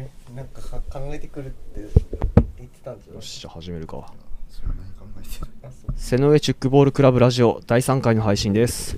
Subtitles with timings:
[0.00, 1.56] えなんかか考えてくるって
[2.58, 3.14] 言ってたんじゃない？
[3.16, 4.12] よしじゃあ始めるか。
[4.48, 5.50] そんなに考えてる？
[5.62, 8.96] あそう瀬の上チュックボールクラブラジオ第3回の配信です。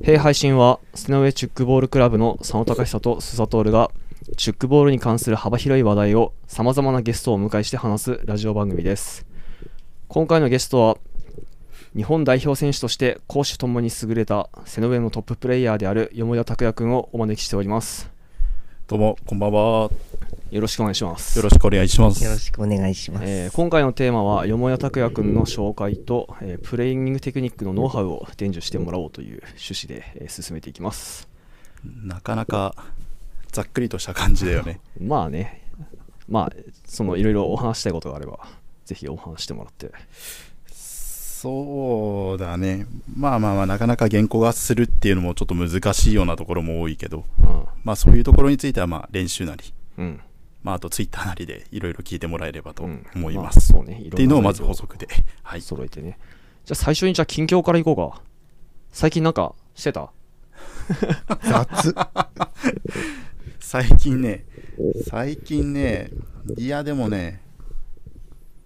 [0.00, 3.90] 並配信は瀬の上チュックボールクラブの佐野隆久と須佐徹が
[4.36, 9.26] チュックボールに関する幅広い話題をさまざまなゲストをお迎えして話すラジオ番組です。
[10.08, 10.98] 今回のゲストは
[11.96, 18.10] 日本代表選手として攻守ともに優れた瀬の上のトッププレイヤーであるよもや拓也くんをお招きしております
[18.86, 19.60] どうもこんばんは。
[19.60, 19.90] よ
[20.50, 21.40] よろしくお願いします。
[21.40, 22.22] ろしくお願いします。
[22.22, 31.28] よろしくお願いします、えー今回のテーマはよもや拓也くんの紹介と、えープレイングテクニックのノウハウを伝授してもらおうという趣旨で、えー進めていきます。
[31.82, 32.74] なかなか
[33.52, 34.80] ざっくりとした感じだよね。
[35.00, 35.62] まあね。
[36.28, 36.52] まあ
[36.84, 38.38] そのいろいろお話したいことがあれば
[38.84, 39.92] ぜひお話してもらって
[41.44, 42.86] そうだね。
[43.14, 47.24] まあまあまあなかなか原稿がするっていうのもちょっと難しいようなところも多いけど。
[47.84, 49.62] まあそういうところについてはまあ練習なり。
[49.98, 50.04] うん。
[50.06, 50.20] うん
[50.62, 53.06] まああとツイッターなりでいろいろ聞いてもらえればとうん。
[53.14, 54.00] 思いまあす、そうね。
[54.06, 55.08] っていうのをまず補足足で
[55.42, 55.60] はい。
[55.60, 56.18] 揃えてね。
[56.64, 58.22] じゃあ最初にじゃあ近況からいこうか。
[58.90, 60.10] 最近なんかしてた？
[61.42, 61.94] 雑。
[63.60, 64.46] 最近ね
[65.10, 66.08] 最近ね
[66.56, 67.40] いやでもね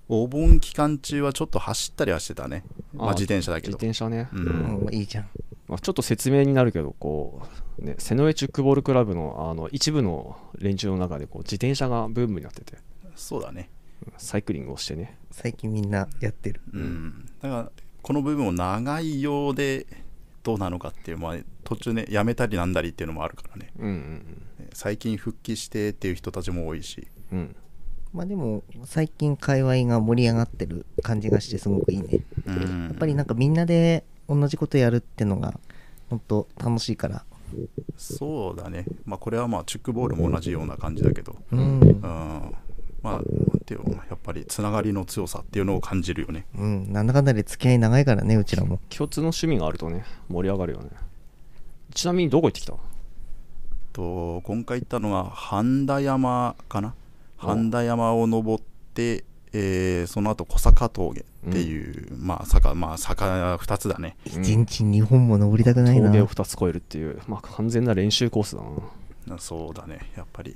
[0.09, 2.65] お盆期間中はちょっと走ったりはしてたね。
[2.95, 5.29] まああ自転車だけ自ど転車ね、ううんんいいじゃん。
[5.69, 7.43] まあ、ちょっと説明になるけどこ
[7.79, 12.79] う、ね、瀬上チュックボールクラブのあの一部の連中の中でこう自転車がブームになってて。
[13.15, 13.71] そうだね。
[14.17, 15.19] サイクリングをしてね。
[15.31, 16.63] 最近みんなやってる。
[16.73, 17.27] うん。
[17.43, 17.71] だから
[18.01, 19.87] この部分も長いようで
[20.43, 23.71] どうなのかっていう、まあ、途中ねやめたりなんだりっていうのもあるからね。
[23.79, 24.23] うんうん
[24.73, 27.09] 最近復帰してっていう人たちも多いし。
[27.33, 27.57] うんうん
[28.13, 32.21] まあでも最近界隈が盛り上がってる感じがしてすごくいいね。
[32.47, 32.85] うん。
[32.89, 35.59] やっぱりなんかみんなで同じことやるってのが
[36.11, 37.25] 本当楽しいから。
[37.97, 38.85] そうだね。
[39.05, 41.37] まあこれはまあチュックボールも同じような感じだけど。
[41.53, 41.81] うん。
[41.81, 42.03] うん。
[43.03, 43.21] まあ
[43.65, 46.47] ていうのやっぱりつながりの強さっていうのを感じるよね。
[46.57, 46.93] うん。
[46.93, 48.81] なんだかんだで付き合い長いからねうちらも。
[48.89, 50.91] 共通の趣味があるとね盛り上がるよね。
[51.95, 52.75] ちなみにどこ行ってきた
[53.93, 56.95] と今回行ったのは半田山かな
[57.39, 58.63] 半田山を登っ
[58.95, 64.17] て、えーその後小坂峠っていう、まあ坂まあ坂2つだね。
[64.35, 64.43] うん。
[64.43, 66.09] 一日2本も登りたくないな。
[66.09, 68.63] 峠を2つ越えるっていう、まあ、完全な練習コースだ
[69.27, 69.39] な。
[69.39, 70.55] そうだねやっぱり。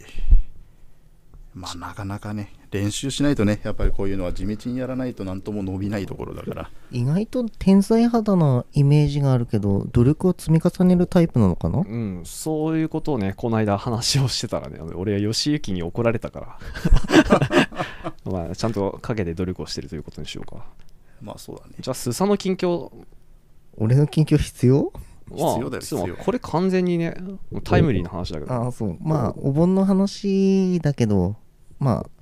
[1.54, 6.70] まあなかなかね練習しないとねやっぱりこういうのは地道にやらないと何とも伸びないところだから。
[6.90, 11.80] 意外と天才肌なイメージがあるけど努力を積み重ねるタイプなのかな？
[11.80, 16.58] うんそういうことをねこの間話をしてたらね俺は義行に怒られたから。
[18.24, 20.64] まあちゃんと陰で努力をしてるということにしようか。
[21.20, 21.74] まあそうだね。
[21.78, 22.90] じゃあスサの近況
[23.76, 24.92] 俺の近況必要？
[25.30, 26.16] まあ必要だよ必要。
[26.16, 27.14] これ完全にね
[27.64, 28.52] タイムリーな話だけど。
[28.52, 28.96] ああそう。
[29.00, 31.36] まあお盆の話だけど
[31.78, 32.21] まあ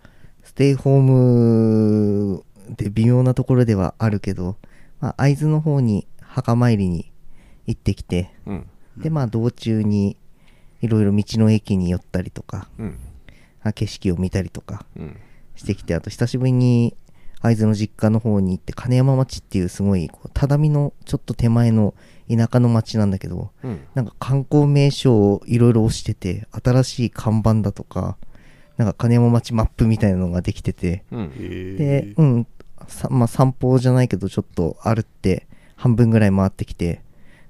[0.50, 2.44] ステイホーム
[2.76, 4.56] で微妙なところではあるけど、
[4.98, 7.12] まあ、会津の方に墓参りに
[7.68, 8.68] 行ってきてうん。
[8.96, 10.16] でまあ道中に
[10.80, 12.98] いろいろ道の駅に寄ったりとかうん。
[13.62, 15.16] あ景色を見たりとかうん。
[15.54, 16.96] してきてあと久しぶりに
[17.40, 21.94] 会津の実家の方に行って金山町っていうすごいこう只見のちょっと手前の
[22.28, 23.84] 田舎の町なんだけどうん。
[23.94, 28.16] なんか観光名所をいろいろ押してて新しい看板だとか
[28.80, 31.04] なんか金山町マップみたいなのができてて。
[31.12, 31.32] うん。
[31.36, 32.46] へでうん。
[32.88, 35.46] さまあ散歩じゃないけどちょっと歩って
[35.76, 37.02] 半分ぐらい回ってきて。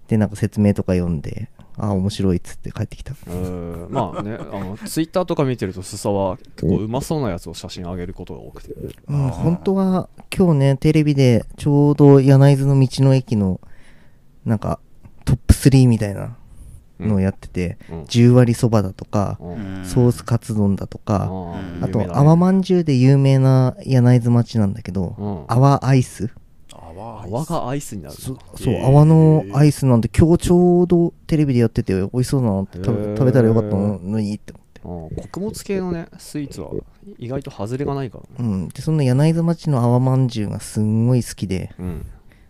[0.09, 3.13] でなんか説明とか読んでああ面白いっつって帰ってきた。
[3.13, 3.89] うー。
[3.89, 8.75] んまあねあのツイッターとか見てるとスサは結構うまそうなやつを写真上げることが多くて。
[9.07, 13.61] うん、本当は今日ねテレビでちょうど柳津の道の駅の
[14.45, 14.81] なんか
[15.25, 16.37] トップ3みたいな
[17.01, 18.03] のをやってて、うん。
[18.03, 19.39] 10割そばだとか、
[19.85, 21.29] ソースカツ丼だとか、
[21.79, 21.85] うん。
[21.85, 25.45] あと泡まんじゅうで有名な柳津町なんだけど、うん。
[25.49, 26.31] 泡アイス。
[26.73, 28.39] 泡泡がアイスになるそう、
[28.85, 34.53] 泡のアイスなんで今日ちょうどテレビでやってて美味しそうだなって食べ食べたらよかったのにって
[34.83, 35.17] 思って。
[35.17, 35.23] うん。
[35.25, 36.71] 穀物系のねスイーツは
[37.19, 38.51] 意外と外れがないからね。
[38.51, 38.69] うん。
[38.69, 42.07] でそんな柳津町の泡まんじゅうがすんごい好きでうん。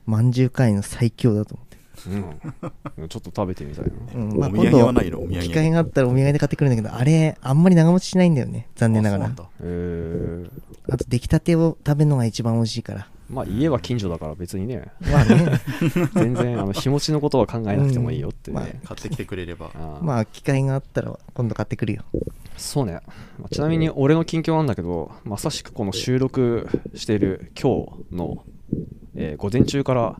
[0.07, 1.77] まんじゅう界の最強だと思って
[2.09, 3.91] うん、ちょっと食べてみたいな。
[4.15, 4.39] うん。
[4.39, 5.19] まあ、お土産はないの？
[5.21, 5.43] お土産。
[5.43, 9.27] 機会があったらお土産で買ってくるんだけどあれあんまり長持ちしないんだよね残念ながら。
[9.27, 13.09] あと出来たてを食べるのが一番美味しいから。
[13.29, 15.61] まあ家は近所だから別にね、まあね。
[16.15, 18.57] 全然あの日持ちのことは考えなくてもいいよってね。
[18.57, 19.71] うんま買ってきてくれれば。
[20.03, 22.03] まあ機会があったら今度買ってくるよ。
[22.57, 22.95] そうね、
[23.39, 28.45] まあちなみに俺の近況なんだけどまさしくこの収録している今日の、
[29.15, 30.17] えー午前中から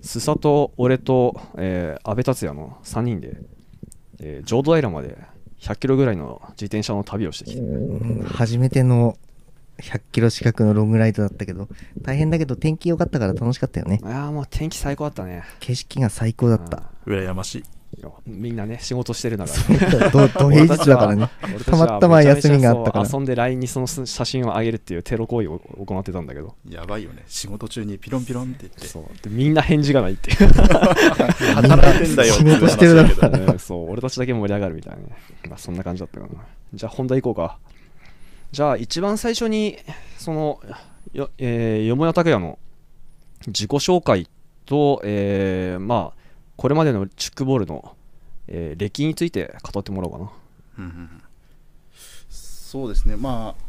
[0.00, 3.36] 須佐と俺と、えー、安倍達也の3人で、
[4.20, 5.18] えー浄土平まで
[5.60, 9.16] 100キロぐらいの自転車の旅をしてきて、うん初めての
[9.78, 11.68] 100キロ近くのロングライドだったけど、
[12.02, 14.00] 大変だけど天気良かったから楽しかったよね。
[14.02, 15.44] いやーもう天気最高だったね。
[15.60, 16.84] 景色が最高だった。
[17.06, 17.64] 羨ましい
[18.06, 19.52] いやみんなね、仕事してる中
[20.10, 21.28] ど ど平日だからね。
[21.42, 23.08] 俺たまたま休みがあったから。
[23.12, 27.24] 遊んで LINE にその写真を上げるっていうテロ行為を行ってたんだけど、やばいよね。
[27.26, 28.86] 仕事中にピロンピロンって言って。
[28.86, 29.04] そう。
[29.22, 30.36] でみんな返事がないっていう。
[31.54, 33.90] 働いてんだよ仕事してるだけどね そう。
[33.90, 35.08] 俺たちだけ盛り上がるみたいなね、
[35.48, 36.32] まあ、そんな感じだったかな。
[36.74, 37.58] じゃあ本題行こうか。
[38.52, 39.76] じゃあ一番最初に
[40.18, 40.60] その
[41.12, 42.58] よ、えー、よもや拓也の
[43.48, 44.28] 自己紹介
[44.64, 46.26] と、えーまあ
[46.56, 47.95] これまでのチュックボールの、
[48.48, 50.30] えー歴について語ってもらおうかな。
[50.78, 50.84] うん。
[50.84, 51.10] うんうん
[52.28, 53.16] そうですね。
[53.16, 53.66] まあ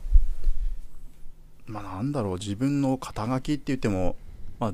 [1.67, 4.15] まあなんだろう自分の肩書きって言っても
[4.59, 4.73] まあ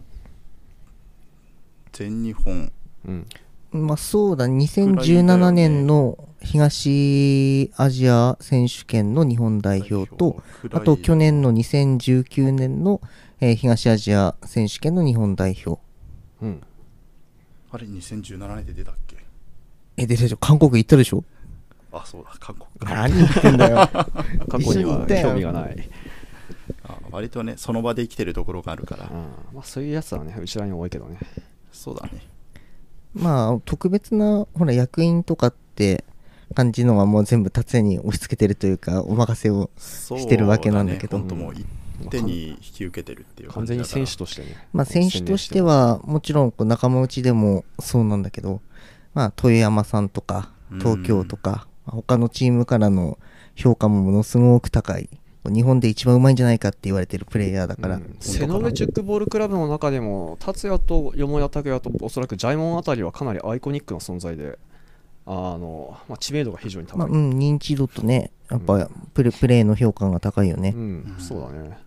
[1.92, 2.72] 全日本。
[3.08, 3.28] うん。
[3.72, 10.42] まあそうだ、2017年の東アジア選手権の日本代表と、
[10.72, 13.02] あと去年の2019年の、
[13.42, 15.82] えー東アジア選手権の日本代表。
[16.42, 16.62] うん。
[17.72, 19.03] あれ2017年で出たっけ？
[19.98, 21.24] え、で、でしょ、韓国行ったでしょ？
[21.92, 22.32] あそうだ。
[22.40, 23.78] 韓国何言ってんだよ。
[24.50, 25.90] 過去には興味がない、
[26.84, 29.04] あ割とねその場で生きてるところがあるから。
[29.06, 29.12] うん。
[29.54, 31.20] まあ、そういうやつはねうちらに多いけどね。
[31.72, 32.24] そうだね。
[33.14, 36.04] まあ、特別な、ほら、役員とかって
[36.56, 39.70] 感じのはもう全部達也に押し付けてるというか、お任せを。
[39.78, 41.18] してるわけなんだけど。
[41.18, 41.64] ね、本当もう一
[42.10, 44.58] 手に引き受けてるっていう完全に選手ととしてね。
[44.74, 48.62] まあ、選手としては、もちろんこう仲間内でもそうなんだけど、
[49.14, 50.50] まあ、豊山さんとか、
[50.80, 53.20] 東京とか、他のチームからの
[53.56, 55.10] 評価もものすごく高い。
[55.46, 58.16] 日本で一番うまいんじゃないかって言われてるプレイヤーだから、うん。
[58.22, 64.58] 瀬ノ上チュックボールクラブの中でも達也とよもや拓也とおそらくジャイモンあたりはかなりアイコニックな存在で
[65.26, 70.74] あの、まあ、知名度が非常に高い、まあ、うん、認知度とね、やっぱプレプレーの評価が高いよね。
[70.74, 71.78] うん、そうだね。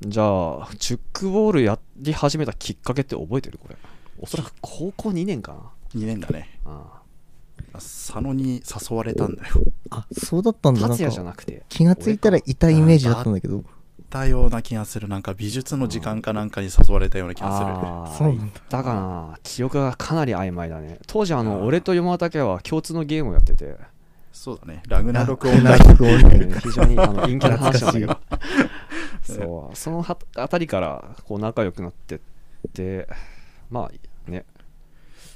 [0.00, 3.58] じゃあチュックボールやり始めたきっかけって覚えてる？
[3.58, 3.76] これ。
[4.18, 6.60] おそらく高校2年か2年だね。
[6.64, 7.02] なあ
[7.72, 9.54] 佐野に誘われたんだよ。
[9.90, 10.88] あ、そうだったんだ。
[10.88, 11.62] 達也じゃかなくて。
[11.68, 13.64] 気がついたらいたイメージだったんだけど。
[14.08, 15.08] だような気がする。
[15.08, 17.66] なんか美術の時間かなんかに誘われたような気がする。
[17.68, 18.44] ああそうだ。
[18.78, 20.98] だかな記憶がかなり曖昧だね。
[21.06, 23.76] 当時あの俺と山拓也は共通のゲームをやってて。
[24.32, 24.82] そうだね。
[24.88, 28.20] ラグナロクオランライン非常にあの陰キャな話なんだ
[29.22, 29.76] そう。
[29.76, 32.18] そのはあたりからこう仲良くなってっ
[32.72, 33.08] て。
[33.70, 34.44] まあね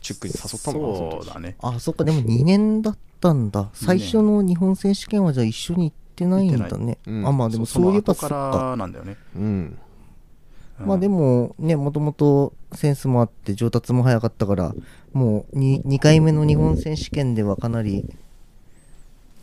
[0.01, 1.57] チュックに誘ったのかなそうだね。
[1.61, 3.71] あ、そっか、でも2年だったんだ。
[3.73, 6.99] 最初の日本選手権はじゃあ一緒に行ってないんだね。
[7.07, 7.27] うん。
[7.27, 8.75] あ、まあでもそそういえばそっか。
[8.79, 9.17] なんだよね。
[9.37, 9.79] うん。
[10.79, 14.75] まあでもね、もともとセンスもあって上達も早かったから、
[15.13, 18.09] もう 2, 2回目の日本選手権ではかなり、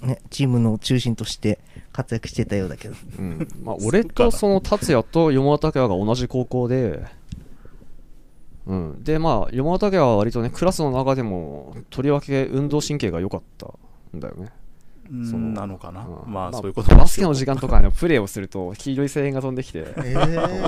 [0.01, 1.59] ね、チームの中心として
[1.91, 2.95] 活躍してたようだけど。
[3.19, 3.47] うん。
[3.63, 7.03] まあ、俺とその達也と山田拓也が同じ高校で、
[8.67, 13.67] うん、でまあ山田家は割とねクラスの中でもとりわけ運動神経が良かった
[14.15, 14.51] んだよね、
[15.29, 16.05] そのなのかな。
[16.05, 16.31] うん。
[16.31, 20.15] まあそういうことバスケの時間とかねプレーをすると黄色い声援が飛んできてえ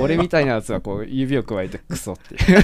[0.01, 2.63] 俺みたいなやつはこう指を加えてクソっていう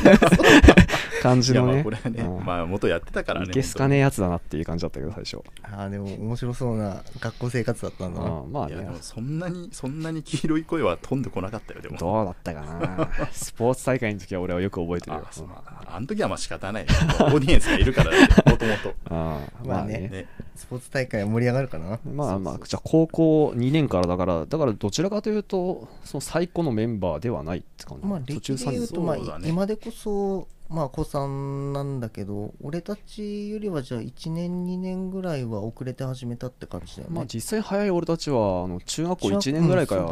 [1.21, 1.83] 感じのね。
[1.83, 2.45] これはねうん。
[2.45, 5.41] まあ元やってたからねいけすかねえやつだなっていう感じだったけど最初。
[5.63, 8.29] ああ、でも面白そうな学校生活だったんだな。
[8.29, 8.75] うんまあね。
[8.75, 11.97] いやでもそんなにそんなに黄色い声は飛んでこなかったよでも。
[11.97, 13.09] どうだったかな。
[13.31, 15.25] スポーツ大会の時は俺はよく覚えてるよ。
[15.29, 15.47] あそう
[15.87, 16.83] あの時はまあ仕方ない。
[16.83, 18.93] オーディエンスがいるからもともと。
[19.09, 19.99] ああまあね。
[19.99, 21.99] ねスポーツ大会は盛り上がるかな？
[22.05, 37.15] まあまあじゃあ高校2年からだからだからどちらかというとその最古のメンバーではないって感じ、まあ、途歴中参入で言うと、まあ今でこそ、まあ、子さんなんだけど、俺たちよりはじゃあ1年、2年ぐらいは遅れて始めたって感じだよね。
[37.15, 40.03] まあ実際早い俺たちはあの中学校1年ぐらいから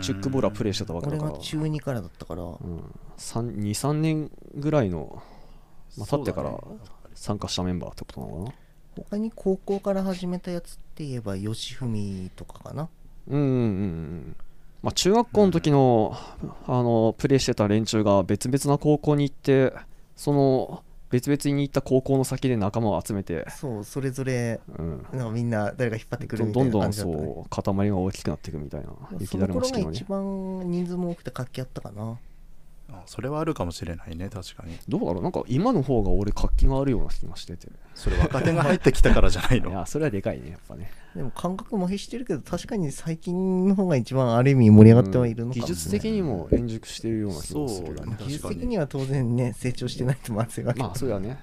[0.00, 1.30] チュックボールはプレイしてたわけだから。
[1.30, 2.58] 俺が中2からだったから、うん、
[3.18, 5.22] 23年ぐらいの、
[5.96, 6.58] まあ、経ってから
[7.14, 8.56] 参加したメンバーってことなのかな
[8.96, 12.88] 他に高校から始めたやつって言えば、吉文とかかな。
[13.28, 14.36] うんうんうんうん
[14.82, 16.16] まあ中学校の時の,、
[16.66, 19.72] あのプレイしてた連中が別々な高校に行って
[20.16, 27.24] その別々に行った高校の先で仲間を集めて、そう、それぞれ、うん、なんかみんな誰が引っ張ってくるどみたいなどんどん感じだったね。
[27.26, 32.18] そう塊が大きくなっていくみたいな雪そだの頃がるま式のね一番人数も多くて活気あったかな。
[32.98, 34.76] あそれはあるかもしれないね確かに。
[34.88, 37.68] どうだろうなんか今の方が俺活気があるような気がしてて。
[37.94, 40.90] それ若手が入ってきたからじゃない いのやそれはでかいねやっぱね。
[41.14, 45.68] でも感覚麻痺してるけど、確かに最近の方が一番ある意味盛り上がってはいるのかも、ね。
[45.68, 47.86] 技術的にも円熟してるような気がするよね。
[47.86, 51.38] そうだね技術的には当然ね、成長してないとまずいわけまあそれはね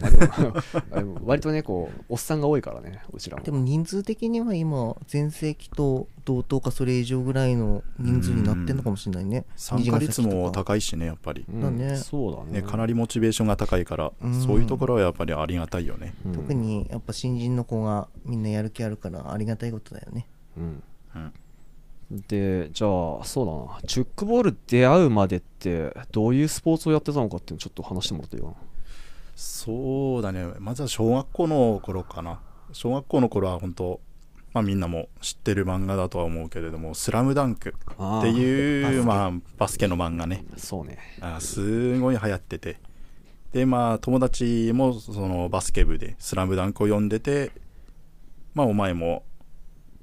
[0.00, 0.54] まあでも
[0.90, 3.44] あの割とねこうおっさんが多いからねうちらも。
[3.44, 9.44] でも人数的には今全盛期と同等かそれ以上ぐらいの人数になってんのかもしれないね。
[9.56, 11.44] 参加率もい高いしねやっぱり、
[11.96, 12.60] そうだね。
[12.60, 14.40] ね、かなりモチベーションが高いから、うん。
[14.40, 16.32] そういうところはやっぱりありがたいよね、うん。
[16.32, 20.26] 特にやっぱ新人の子がみんなやる気あるからありがたいことだよね。
[20.56, 20.82] うん。
[21.16, 21.32] うん。
[22.28, 23.82] でじゃあそうだな。
[23.86, 28.54] チュックボール出会うまでってどういうスポーツをやってたのかっていうのちょっと話してもらっていいかな
[29.40, 30.52] そうだね。
[30.58, 32.40] まずは小学校の頃かな。
[32.72, 34.00] 小学校の頃は本当
[34.52, 39.88] まあみんなも知ってる漫画だとは思うけれども「スラムダンクあってういうまあバスケ。
[39.88, 40.44] の漫画ね。
[40.58, 40.98] そうね。
[41.22, 42.76] あすごい流行ってて。
[43.52, 47.50] でまあ友達もそのバスケ部で「スラムダンクを読んでて
[48.52, 49.22] まあお前も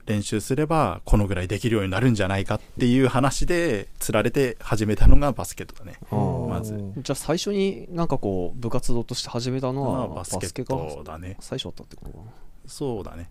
[0.08, 6.00] 練習すればこのぐらいできるようになるんじゃないかっていう話でつられて始めたのがバスケットだね。
[6.10, 6.76] まず。
[6.98, 11.38] じゃあ最初になんかこう部活動として始めたのまはあバスケットだね。
[11.40, 12.26] 最初だったってこと
[12.66, 13.30] そうだね。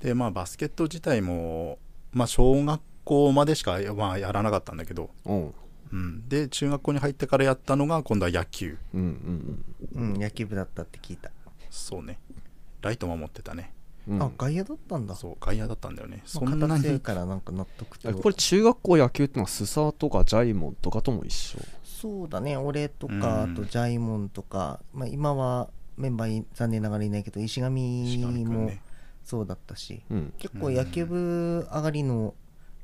[0.00, 1.78] でまあバスケット自体も
[2.12, 5.54] まあ小学校までしか、まあ、やらなかったんだけど、うん。
[5.92, 8.76] うん、で中学校に入ってからやったのが今度は野球。
[8.94, 10.04] うんうん。
[10.12, 11.30] うん野球部だったって聞いた。
[11.70, 12.18] そうね。
[12.82, 13.72] ライト守ってたね
[14.08, 14.22] うん。
[14.22, 15.14] あ外野だったんだ。
[15.14, 16.22] そう外野だったんだよね。
[16.24, 16.82] そまあんなに。
[16.84, 21.58] 形からなんか納得とこれ中学校野球ってのはスサとかジャイモンとかとも一緒。
[21.84, 22.56] そうだね。
[22.56, 23.20] 俺とうん。
[23.20, 28.82] かあとジャイモンとか、まあ、今はメンバーに残念ながらいないけど石上もね。
[29.24, 30.34] そうだったし、うん。
[30.38, 32.34] 結構野球部上がりの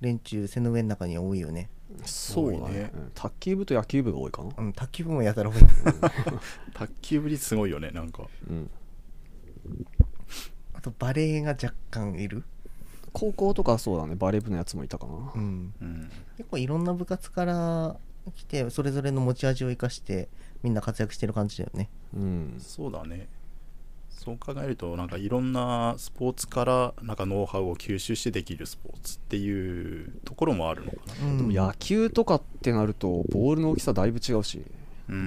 [0.01, 1.69] 連中背の上の中には多いよね。
[2.05, 2.71] そうだね。
[2.71, 2.91] ね。
[2.95, 3.11] うん。
[3.15, 4.51] 卓球部と野球部が多いかな。
[4.57, 5.63] うん卓球部もやたら多い
[6.73, 8.27] 卓球ぶりすごいよねなんか。
[8.49, 8.71] うん
[10.81, 12.43] あとバレーが若干いる。
[13.13, 14.15] 高校とかそうだね。
[14.15, 15.13] バレー部のやつもいたかな。
[15.35, 15.75] うん。
[15.79, 16.11] うん。
[16.39, 17.97] 結構いろんな部活から
[18.35, 20.31] 来てそれぞれの持ち味を生かして
[20.63, 21.91] みんな活躍してる感じだよね。
[22.17, 22.57] うん。
[22.61, 23.29] そうだね。
[24.09, 31.37] そう考えるとなんかいろんなスポーツからなんかノウハウを吸収してできるスポーツっていうところもあるのかな、うん。
[31.37, 34.57] でも野球とかってなるとボールの大きさだいぶ違うし。
[34.57, 34.65] ん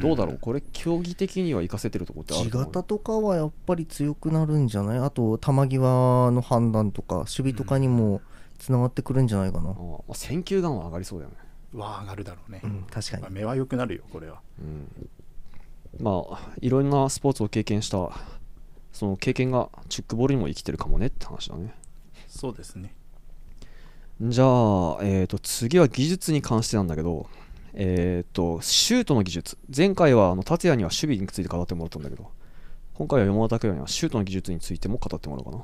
[0.02, 0.38] どうだろう？
[0.40, 5.00] これ競技的には活かせてるとこってあ地るかな型とかはやっぱり強くなるんじゃない？
[5.00, 8.22] あと球際の判断とか守備とかにも
[8.58, 9.70] つながってくるんじゃないかな。
[9.70, 11.38] あーまあ選球眼は上がりそうだよね。
[11.74, 13.22] は上がるだろうね、うん確かに。
[13.24, 14.42] まあ目は良くなるよこれは。
[14.60, 14.88] うん。
[16.00, 18.12] まあいろんなスポーツを経験した
[18.92, 21.74] その経験がチュックボールにも生きてるかもねって話だね。
[22.28, 22.94] そうですね。
[24.22, 24.48] じゃあ、
[25.02, 27.28] えー、と次は技術に関してなんだけど、
[27.76, 29.58] えー、とシュートの技術。
[29.76, 32.30] 前回はあの達也には守備について語ってもらったんだけど
[32.94, 35.64] 今回は山田拓也にはシュートの技術についても語ってもらおうかな。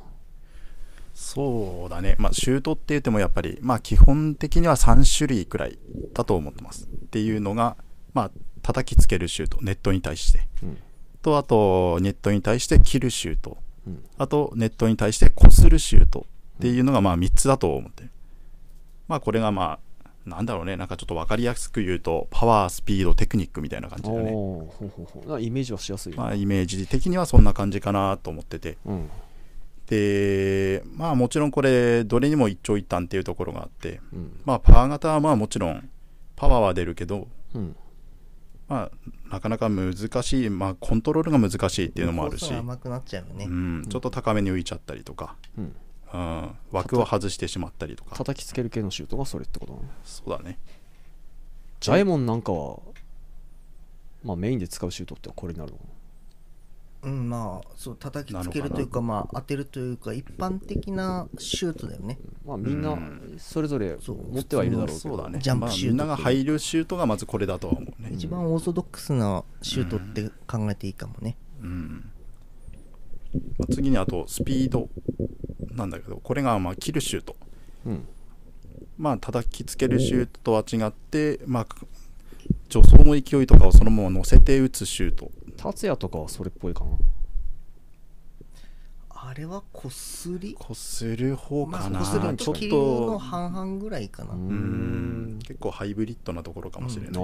[1.13, 2.15] そうだね。
[2.17, 5.77] まあシュートって言ってもやっぱりまあ基本的には3種類くらい
[6.13, 6.85] だと思ってます。
[6.85, 7.77] っていうのが
[8.13, 9.59] まあ叩きつけるシュート。
[9.61, 10.47] ネットに対して。
[10.63, 10.77] うん。
[11.21, 13.57] とあとネットに対して切るシュート。
[13.85, 14.03] うん。
[14.17, 16.25] あとネットに対してこするシュート。
[16.57, 18.03] っていうのがまあ3つだと思って。
[18.03, 18.09] る
[19.07, 19.79] まあこれがまあ
[20.25, 20.77] なんだろうね。
[20.77, 24.31] なんかちょっと分かりやすく言うとパワースピードテクニックみたいな感じだよね。
[24.31, 25.29] ほうほうほう。
[25.29, 26.23] なイメージはしやすいよね。
[26.23, 28.77] まあイメージ的にはそんな感じかなと思ってて。
[28.85, 29.09] うん。
[29.87, 34.39] でまあもちろんこれどれにも一長一短っていうところがあってうん。
[34.45, 35.89] まあパワー型はまあもちろん
[36.35, 37.75] パワーは出るけどうん。
[38.67, 42.65] まあなかなか難しいまあコントロールが難しいっていうのもあるしちゃう
[43.27, 45.75] よね、うん、ちょっと高めに浮いちゃったりとか、うん
[46.13, 48.15] うん、枠を外してしまったりとか。
[48.15, 50.57] 叩きつける系のシュートがそれってことだねそうだね。
[51.79, 52.79] ジャイモンなんかは、
[54.23, 55.83] まあ、メインで使うシュートってこれになるのか
[57.01, 62.19] うんまあそう叩きつけるというかまあ当てるというか一般的なシュートだよね。
[62.45, 63.35] な、まあ、みんなうん。
[63.37, 64.17] それぞれそう。
[64.33, 64.99] 持ってはいるだろうけど。
[64.99, 65.39] そうだね。
[65.39, 68.09] ジャンプシュートまあ、みんなが入るシュートがまずこれだとは思うね。
[68.11, 71.89] 一番オーソドックスなシュートって考えていいかもね、うん。
[71.89, 72.18] まあ
[73.71, 74.89] 次にあとスピード。
[75.71, 77.35] なんだけどこれがまあ切るシュート。
[77.85, 78.07] うん。
[78.97, 81.67] まあ叩きつけるシュートとは違ってまあ
[82.69, 85.31] 助走の勢いとかをそのまま乗せて打つシュート。
[85.55, 86.91] 達也とかはそれっぽいかな。
[89.09, 90.55] あれはこすり？
[90.57, 94.47] こする方まあかな、こすりちょっと半々ぐらいかな、ううん。
[94.47, 97.19] うん結構ハイブリッドなところかもしれない、うん。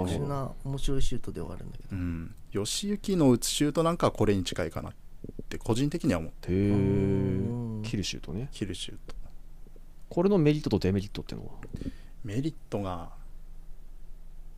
[0.66, 4.90] 面白いシュートではあるんだけど、うん、吉行の打つシュートなんかはこれに近いかな。
[4.90, 4.98] って
[5.60, 7.82] 個人的には思ってへえうん。
[7.84, 8.50] 切るシュートね。
[8.52, 9.16] 切るシュート。
[10.10, 11.54] これのメリットとデメリットっていうのは？
[12.24, 13.10] メリットが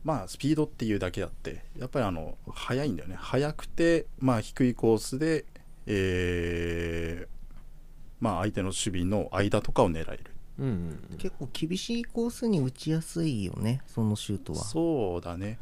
[0.04, 3.16] まあスピードっていうだけあってやっぱりあの速いんだよね。
[3.18, 5.44] 速くてまあ低いコースで
[5.86, 7.28] えー
[8.20, 10.24] まあ相手の守備の間とかを狙える。
[10.58, 11.18] うんうんうん。
[11.18, 14.58] 結構厳しいコースに打ちやすいよねそのシュートは。
[14.64, 15.58] そうだね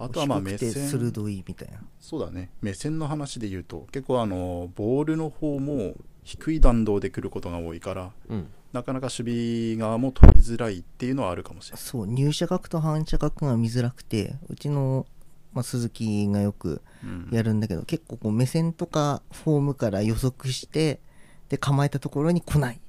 [0.00, 0.72] あとはまあ目線。
[0.72, 1.80] 鋭いみたいな。
[2.00, 2.50] そうだね。
[2.62, 8.48] 目線の話で言うと結構あのボールの方も低い弾道で来ることが多いからうん。
[8.72, 11.82] なかなか守備側も取りづらいっていうのはあるかもしれない。
[11.82, 15.06] そう入射角と反射角が見づらくてうちの、
[15.52, 17.28] まあ、鈴木がよくうん。
[17.32, 21.00] やるんだけど結構こう目線とかフォームから予測して
[21.48, 22.80] で構えたところに来ない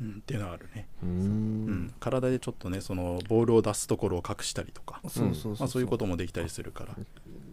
[0.00, 1.66] うんっていうのはあるね、うん。
[1.86, 6.96] ん体でちょっとねそのボールを出すところを隠したりとか、そうそうそうまあ、そういうこともできたりするから。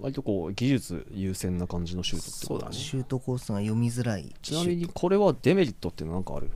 [0.01, 2.75] 割とこう技術優先な感じのシュートってことそうだね。
[2.75, 4.35] シュートコースが読みづらい。
[4.41, 6.49] ちなみにこれはデメリットっていうのは何かある？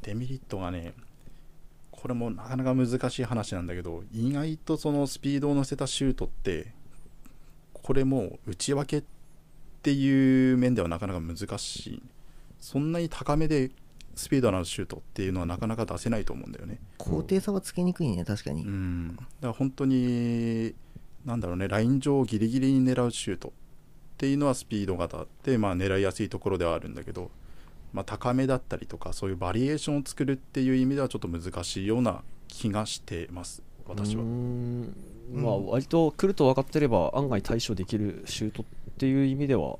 [0.00, 0.94] デメリットがね
[1.90, 6.72] これもなかなか難しい話なんだけど意外とそのスピードを乗せたシュートって
[7.74, 9.04] これもう内訳っ
[9.82, 12.02] ていう面ではなかなか難しい。
[12.58, 13.70] そんなに高めで
[14.14, 16.78] スピードのあるシュートっていうのはなかなか出せないと思うんだよね。
[16.98, 19.16] 高低差はつけにくいね確かに、うん。
[19.16, 20.74] だから本当に
[21.24, 23.52] なんだろうねライン上をギリギリに狙うシュートっ
[24.18, 27.30] ていうのはスピード型で、まあ、狙いやすいところではあるんだけど、
[27.92, 34.22] まあ、高めだったりとかそういうバリエーションを作るっていう意味ではちょっと難しいような気がしてます私は。
[34.22, 34.94] うーん。
[35.32, 38.66] まあ割と来ると分かってれば案外対処できるシュートっ
[38.98, 39.78] ていう意味では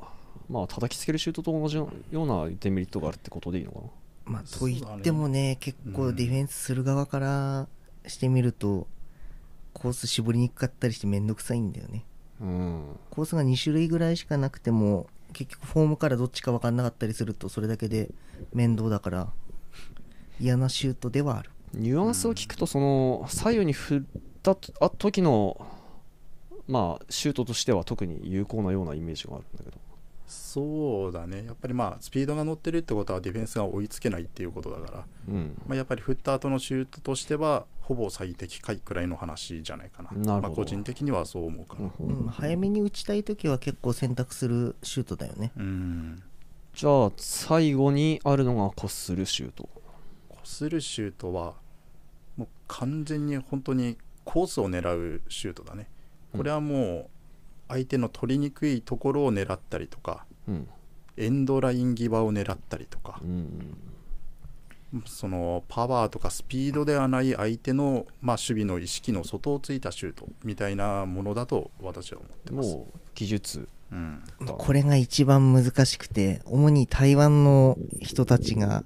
[0.49, 3.85] まあ叩きつけるシュートと同じようなデメリットがあるってことでいいのかな
[4.25, 7.69] まあと言ってもね結うん構ディフェンスする側から
[8.07, 8.87] してみると、
[9.73, 12.05] コース絞りにくかったりしてめんどくさいんだよね。
[12.41, 12.85] うん。
[13.11, 18.11] コースが2種類ぐらいしかなくても結局フォームからどっちか分かんなかったりするとそれだけで
[18.52, 19.29] 面倒だから
[20.41, 21.50] 嫌なシュートではある。
[21.75, 24.02] ニュアンスを聞くとその左右に振っ
[24.43, 25.67] たあ時の
[26.69, 29.79] まあシュートとしては特に有効なようなイメージがあるんだけど
[30.26, 31.45] そうだね。
[31.45, 35.57] やっぱりまあスピードが乗ってるってことはディフェンスが追いつけないっていうことだから、うん。
[35.67, 40.41] まあ、やっぱり振った後のシュートとしてはほぼ最適解くらいの話じゃないかな。
[40.41, 45.52] まあ、個人的にはそう思うかなうん、早めに打ちたい時は結構選択するシュートだよね。
[45.57, 46.23] うん。
[46.75, 49.69] じゃあ最後にあるのがコスるシュート。
[50.29, 51.55] こするシュートは
[52.37, 55.88] もう完全に本当にコースを狙うシュートだね。
[56.35, 57.07] これはもう
[57.73, 60.69] 相手の取りにくいところを狙ったりとかうん。
[61.17, 63.77] エンドライン際を狙ったりとかうん
[65.07, 72.75] そのパワーとかスピードではない相手の、まあ、守備の意識の外をついたシュートみたいなものだと私は思ってます。
[72.75, 73.69] もう技術。
[73.91, 78.85] うん、だこれが一番難しくて主に台湾の人たちが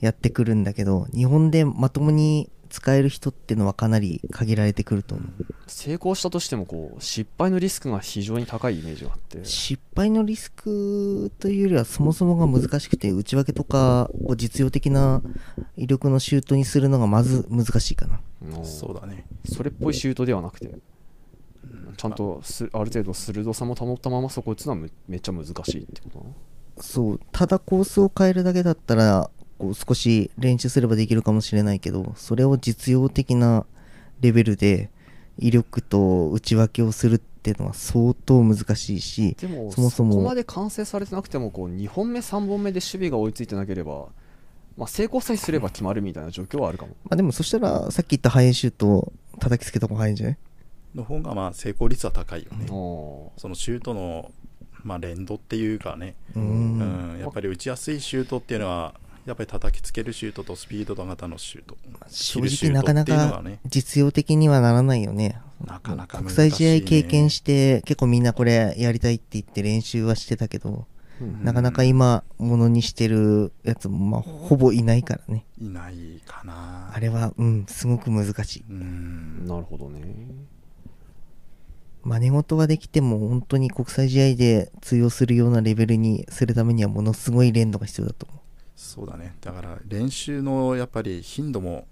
[0.00, 5.44] やってくるんだけど日本でまともに使える人ってのはかなり限られてくると思う。
[5.66, 9.44] 成功したとしてもこう失敗のリスクが非常に高いイメージがあって。
[9.44, 15.22] 失敗のリスクというよりはそもそもが難しくて内訳とかこう実用的な
[15.76, 18.20] 威力のシュートにするのがまず難しいかな。
[18.42, 19.26] うんそうだね。
[19.44, 20.70] それっぽいシュートではなくて
[21.96, 26.26] ちゃんとすある程度鋭さも保ったままそこ打つのはめめっちゃ難しいってこと
[26.82, 27.20] そう。
[27.32, 33.66] ただコースを変えるだけだったらこう少し練習すればできるかもしれないけどそれを実用的な
[34.20, 34.90] レベルで
[35.38, 44.06] 威力と内訳をするっていうのは相当難しいしでもそもそもこまで完成されてなくてもこう2本目3本目で守備が追いついてなければ、
[44.76, 46.92] まあ、成功さえすれば決まるみたいな状況はあるかも。
[47.04, 50.38] まあでもそしたらさっき言ったハイシュートを叩きつけた方が早いんじゃない？
[50.94, 52.66] の方がまあ成功率は高いよね。
[52.70, 54.32] おそのシュートの、
[54.82, 58.94] まあ、連動っていうかね、ううんん、やっぱり打ちやすいシュートっていうのは
[59.28, 61.76] やっぱり叩きつけるシュートとスピード型のシュート。
[62.08, 65.38] 正直なかなか実用的にはならないよね。
[65.66, 70.86] なかなか国難しい、ね、際試合経験して結構みんなこれやりたいって言って練習はしてたけど
[71.20, 71.44] うん。
[71.44, 75.44] なかなか今ものにしてるやつもまあほぼいないからね。
[75.60, 76.90] いないかな。
[76.94, 78.64] あれはうんすごく難しい。
[78.70, 79.46] うん。
[79.46, 80.00] なるほどね。
[82.02, 88.38] 真似事はできても本当に国際試合で通用するようなレベルにするためにはものすごい練度が必要だと思う
[88.78, 89.34] そうだね。
[89.40, 91.88] だから練習のやっぱり頻度も、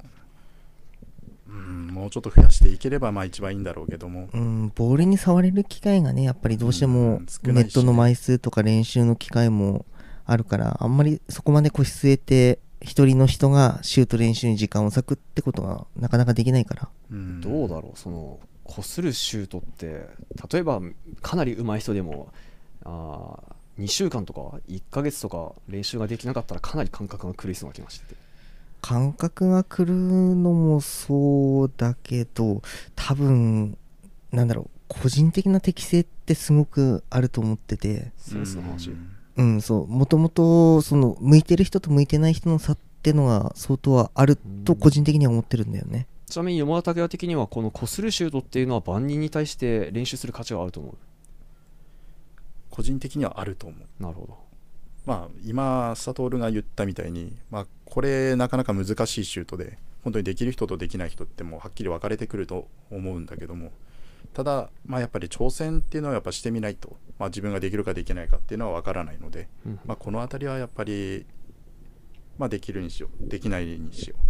[1.49, 9.85] うん、もうちょっと増やしていければまあ一番いいんだろうけども、うんボールに触れる機会がねやっぱりどうしてもネットの枚数とか練習の機会も
[10.27, 16.89] あるからあんまりそこまで腰据えて一人の人がシュート練習に時間を割くってことがなかなかできないから。
[17.11, 17.41] うん。
[17.41, 20.09] どうだろうそのこするシュートって
[20.53, 20.81] 例えば
[21.21, 22.33] かなり上手い人でも
[22.85, 28.07] あ2週間とか1ヶ月とか練習ができなかったらかなり感覚が狂いそうな気がして。
[28.07, 28.15] て
[28.83, 32.63] 感覚が来るのもそうだけど
[32.95, 33.77] 多分
[34.31, 38.13] なんだろう個人的な適性ってすごくあると思ってて。
[38.17, 39.87] センスの話、うんうんそう。
[39.87, 46.07] もともとその向いてる人と向いてない人の差ってのが相当はあると個人的には思ってるんだよね。
[46.27, 50.95] ちなみに山田拓也的にはこのこするシュートっていうのは万人に対して練習する価値があると思
[52.77, 53.81] 個人的にはあると思う。
[53.81, 54.37] うなるほど。
[55.07, 63.73] まあ今佐藤が言ったみたいに、まあ、これなかなか難しいシュートで本当にできる人とできない人ってもうはっきり分かれてくると思うんだけども
[64.35, 69.81] ただ、まあ、やっぱり挑戦っていうのはやっぱしてみないと、まあ、自分ができるかできないかっていうのは分からないので、うん。
[69.87, 71.25] まあ、この辺りはやっぱり、
[72.37, 74.21] まあ、できるにしようできないにしよう、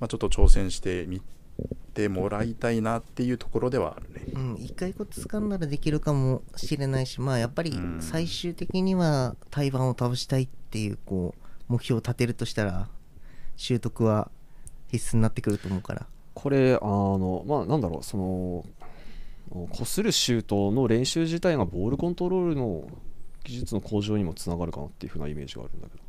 [0.00, 1.20] まあ、ちょっと挑戦してみ
[1.94, 4.32] てもらいたいなっていうところではあるね。
[4.34, 12.88] うん、一回コツ掴んだらできるかもしれないし、まあやっぱりうん最終的には台湾を倒したいっていうこう目標を立てるとしたら
[13.56, 14.30] 習得は
[14.88, 16.06] 必須になってくると思うから。
[16.34, 18.64] これあのまあなんだろうその
[19.50, 22.88] こするシュートの練習自体がボールコントロールの
[23.44, 26.02] 技術の向上にもつながるかなっていう風なイメージがあるんだけど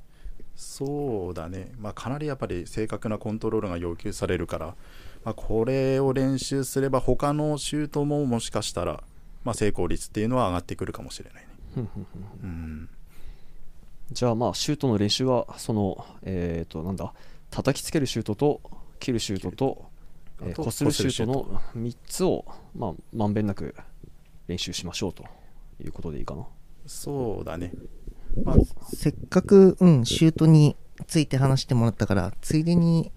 [0.56, 4.76] そうだね、まあ、かなりやっぱり正確なコントロールが要求されるから、
[5.24, 9.04] まあ、これを練習すれば他のシュートももしかしたら、
[9.44, 11.50] まあ、成功率っていうのは上がってくるかもしれないね。
[12.44, 12.90] うん、
[14.12, 17.14] じゃあまあシュートの練習はそのえっ、となんだ
[17.50, 18.62] 叩きつけるシュートと
[19.00, 19.90] 切るシュートと
[20.62, 23.76] こするシュートこの3つをまあまんべんなく
[24.48, 25.24] 練習しましょうと
[25.84, 26.46] いうことでいいかな。
[26.86, 27.72] そうだね、
[28.44, 28.56] まあ、
[28.94, 30.76] せっかく、うん、シュートに
[31.08, 33.12] ついて話してもらったから、ついでに、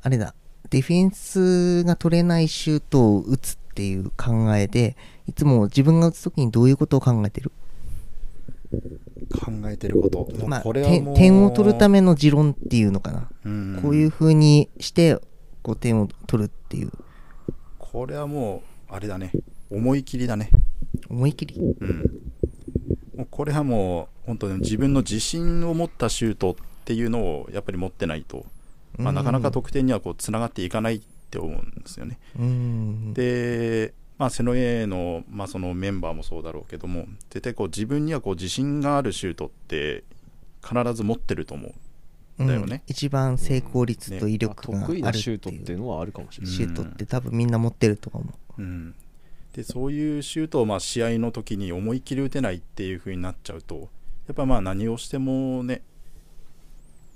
[0.00, 0.34] あれだ、
[0.72, 4.96] ディフェンスが取れないシュートを打つっていう考えで、
[5.28, 7.52] いつも自分が打つときにどういうことを考えてる？
[9.30, 13.28] 考えてること、まあ、これはもう点点を取るための持論っていうのかな。
[13.44, 13.80] うん。
[13.82, 15.20] こういう風にして、
[15.62, 16.90] こう点を取るっていう、
[17.78, 19.30] これはもうあれだね。
[19.70, 20.48] 思い切りだね、
[21.10, 21.60] 思い切り？
[21.60, 21.98] うん、
[23.14, 26.54] もうこれはもう本当に自分の自信を持ったシュートっ
[26.86, 28.46] ていうのをやっぱり持ってないと、
[28.98, 31.00] まあ、なかなか得点にはこうつながっていかないっ
[31.30, 32.18] て思うんですよね。
[32.38, 33.14] うん。
[33.14, 40.04] で、まあ、セノエの,、まあそのメンバーもそうだろうけども絶対こう自分にはこう自信があるシュートって
[40.62, 41.70] 必ず持ってると思う。
[41.70, 41.76] うん
[42.38, 48.24] だよね一番成功率と威まあ力があるっていう得意なシュートっていうのはあるかもしれない、シュートって多分みんな持ってると思
[48.58, 48.62] う。
[48.62, 48.94] うん、
[49.54, 53.90] でそういうシュートをまあ試合の時に思いっきり打てないっていう風になっちゃうと
[54.26, 55.82] やっぱまあ何をしてもね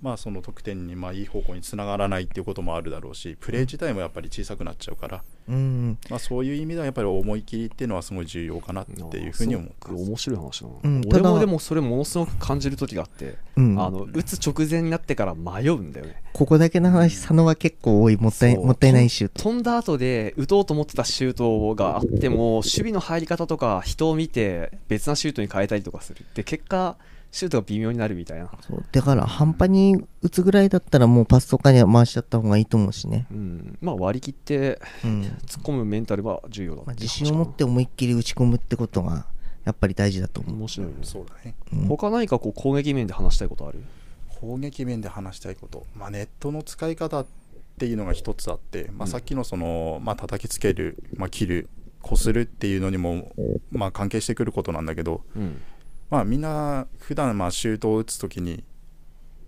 [0.02, 5.98] まあその得点にまあいい方向につながらないっていうこともあるだろうしプレー自体もやっぱり小さくなっちゃうから、うん。
[6.10, 9.88] まあ、そういう意味ではやっぱり思い切りっていうのはすごい重要かなっていうふうに思ってます。
[9.88, 13.80] すごく面白い話だな、うん俺もでもそれものすごく感じる時があって、うん。
[13.80, 19.42] あの打つ直前になってから迷うんだよねここだけの話、佐野は結構多い、もったいもったいないシュート。
[19.42, 26.96] 飛んだ後で打とうと思ってたシュートがあっても守備の入り方とか人を見て別なシュートに変えたりとかするで結果
[27.36, 28.84] シュートが微妙になるみたいな、そう。
[28.90, 33.26] だから半端に打つぐらいだったらもうパスとかには回しちゃった方がいいと思うしね。
[33.30, 35.20] うん、まあ割り切ってうん。
[35.46, 39.26] 突っ込むメンタルは重要だまあ、自信を持って思いっきり打ち込むってことが
[39.64, 40.54] やっぱり大事だと思う。
[40.54, 40.94] 面白いね。
[41.02, 41.54] そうだね。
[41.74, 41.86] うん。
[41.88, 43.84] 他何かこう攻撃面で話したいことある？
[44.40, 47.26] 攻撃面で話したいこと、まあ、ネットの使い方っ
[47.78, 49.10] ていうのが一つあって、まあ、うん。
[49.10, 51.68] さっきのその、まあ叩きつける、まあ、切る
[52.00, 53.32] こするっていうのにも、
[53.70, 55.60] まあ、関係してくることなんだけど、うん
[56.10, 58.62] まあ、みんな普段まあシュートを打つときに、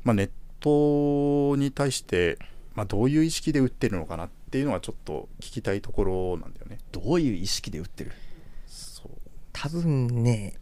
[0.04, 2.38] まあ、ネットに対して、
[2.74, 6.78] まあ、どういう意識で打ってるのかなっていうのがちょっと聞きたいところなんだよね。
[6.90, 8.12] どういう意識で打ってる？
[8.66, 9.10] そう
[9.52, 10.54] 多分ね、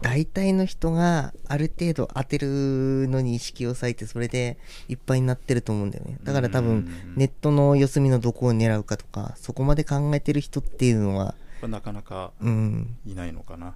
[0.00, 6.18] 大体の人がある程度当てるのに意識を割いてそれでいっぱいになってると思うんだよね。
[6.22, 13.74] だから多分うんネットの四隅のどこを狙うかとか、そこまで考えてる人っていうのは、なかなかうん、いないのかな。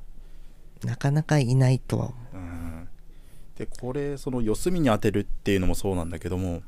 [0.84, 2.88] なかなかいないとは思うん
[3.56, 6.62] でこれその四隅に当てるっていうのもそうなんだけども、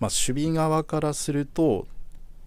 [0.00, 1.86] まあ、守備側からすると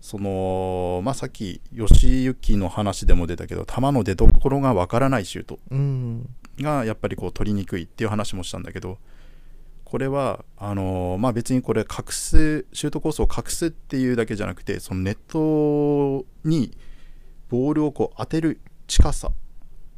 [0.01, 5.59] その、まあ、さっき吉行の話でも出たけど球の出所がわからないシュート。
[6.59, 8.97] がやっぱりこう取りにくいっていう話もしたんだけど
[9.85, 16.71] これはあのーまあ別にこれ隠すシュートコースを隠すっていうだけじゃなくてそのネットに
[17.49, 19.31] ボールをこう当てる近さ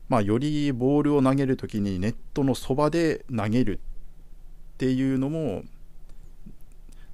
[0.09, 5.63] まあよりボールを投げるときにネットのそばで投げるっていうのも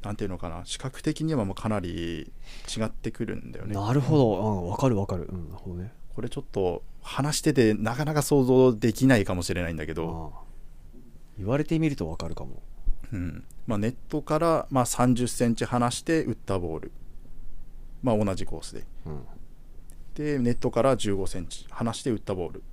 [0.01, 0.61] なんていうのかな。
[0.65, 2.31] 視覚的にはもうかなり
[2.75, 3.73] 違ってくるんだよね。
[3.73, 5.91] なるほど、うん、分かる分かる、うん、なるほどね。
[6.15, 10.33] これちょっと話しててなかなか想像できないかもしれないんだけど、
[11.37, 12.61] 言われてみると分かるかも。
[13.11, 13.43] うん。
[13.67, 16.91] まあ、ネットからまあ30センチ離して打ったボール、
[18.01, 18.85] まあ、同じコースで。
[19.05, 19.23] うん。
[20.15, 22.63] でネットから15センチ離して打ったボール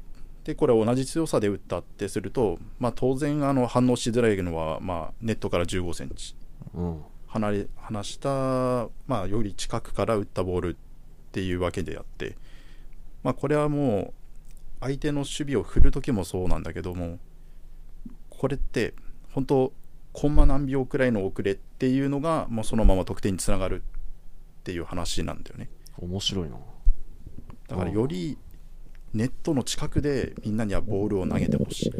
[0.46, 6.36] でこれ同じ強さで打ったってすると、まあ、当然あの反応しづらいのは、まあ、ネットから15センチ。
[6.72, 7.02] うん。
[7.26, 10.76] 離れ離した、まあ、より近くから打ったボールっ
[11.32, 12.36] ていうわけであって、
[13.24, 14.14] まあ、これはもう
[14.78, 17.18] 相手の守備を振る時もそうなんだけども
[18.30, 18.94] これって
[19.32, 19.72] 本当
[20.12, 23.82] コンマ何秒くらいの遅れっていうのがもうそのまま得点につながる
[24.60, 25.68] っていう話なんだよね。
[25.98, 26.56] 面白いな。
[27.68, 28.38] だからより
[29.16, 31.92] ネットの近くでみんなにはボールを投げてほしい。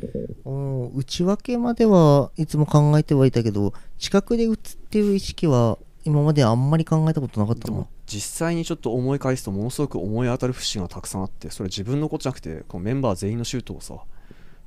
[0.94, 7.68] 内訳まではいつも考えてはいたけど近くで打つっていう意識は今まであんまり考えたことなかった
[8.07, 13.96] 実際にちょっと思い返すとものすごく思い当たる節がたくさんあってそれ自分のことじゃなくてこのメンバー全員のシュートをさ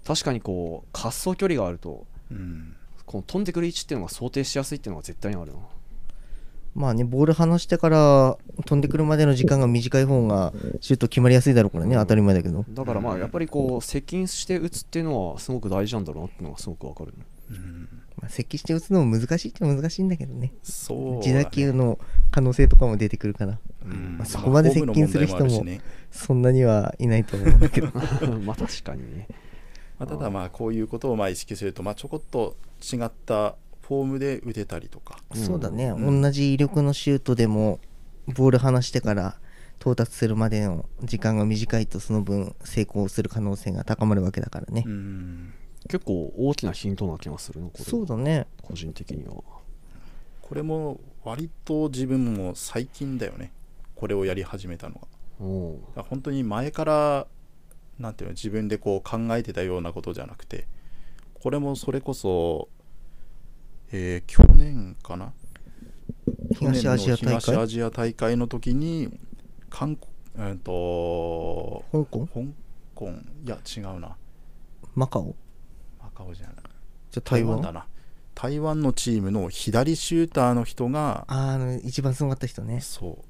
[0.06, 2.76] 確かにこう滑走距離があるとうん。
[3.06, 5.58] この飛んでくる位置っていうのが想定しやすいっていうのが絶対にあるな
[6.76, 12.66] まあねボール離してから飛んでくるまでの時間が短い方がシュート決まりやすいだろうからね当たり前だけど。
[12.70, 17.26] だからまあやっぱりこう接近して打つっていうのはすごく大事なんだろうなっていうのがすごくわかるね。
[17.52, 17.90] うん。
[18.22, 20.54] まあ、接近して打つのも難しいって難しいんだけどね。
[20.62, 22.00] そう自打球の
[22.32, 24.18] 可能性とかも出てくるからうん。
[24.18, 25.64] まあそこまで接近する人も
[26.12, 27.88] そんなにはいないと思うんだけど。
[28.46, 29.28] まあ確かにね。
[29.98, 33.56] まあ、ただまあこういうことをまあ意識するとまあちょこっと違った
[33.90, 35.18] フォームで打てたりとか。
[35.34, 35.42] うん。
[35.42, 36.22] そうだね、うん。
[36.22, 37.80] 同じ威力のシュートでも
[38.28, 39.40] ボール離してから
[39.80, 45.54] 到達するまでの時間が短いとその分成功する可能性が高まるわけだからね、うん。
[45.90, 47.84] 結構大きなヒントな気がするなこれ。
[47.84, 48.46] はそうだね。
[48.62, 49.42] 個人的には。
[50.44, 53.52] これも割と自分も最近だよね。
[53.96, 55.08] これをやり始めたの
[55.96, 57.28] が本当に前から
[57.98, 60.68] なんていうの自分でこう考えてたようなことじゃなくて
[61.42, 62.68] これもそれこそ、
[63.92, 65.34] えー去年かな？
[66.54, 69.10] 東アジア大去年の東ア会ジア大会の時に
[69.70, 72.28] 韓国えっ、と香港？
[72.28, 72.40] 香
[72.96, 73.10] 港？
[73.46, 74.16] いや違うな。
[74.96, 75.36] マカオ？
[76.00, 76.56] マカオじゃない。
[77.12, 77.62] じゃあ台湾？
[77.62, 77.86] だな。
[78.36, 82.80] 台湾のチームの左シューターの人があの一番すごかった人ね。
[82.80, 83.26] そう。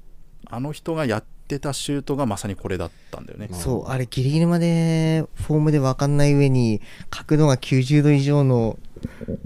[0.46, 3.48] あの人がやってたシュートがまさにこれだったんだよね。
[3.50, 3.88] うんそう。
[3.88, 8.78] あれギリギリまでフォームで分かんない上に角度が90度以上の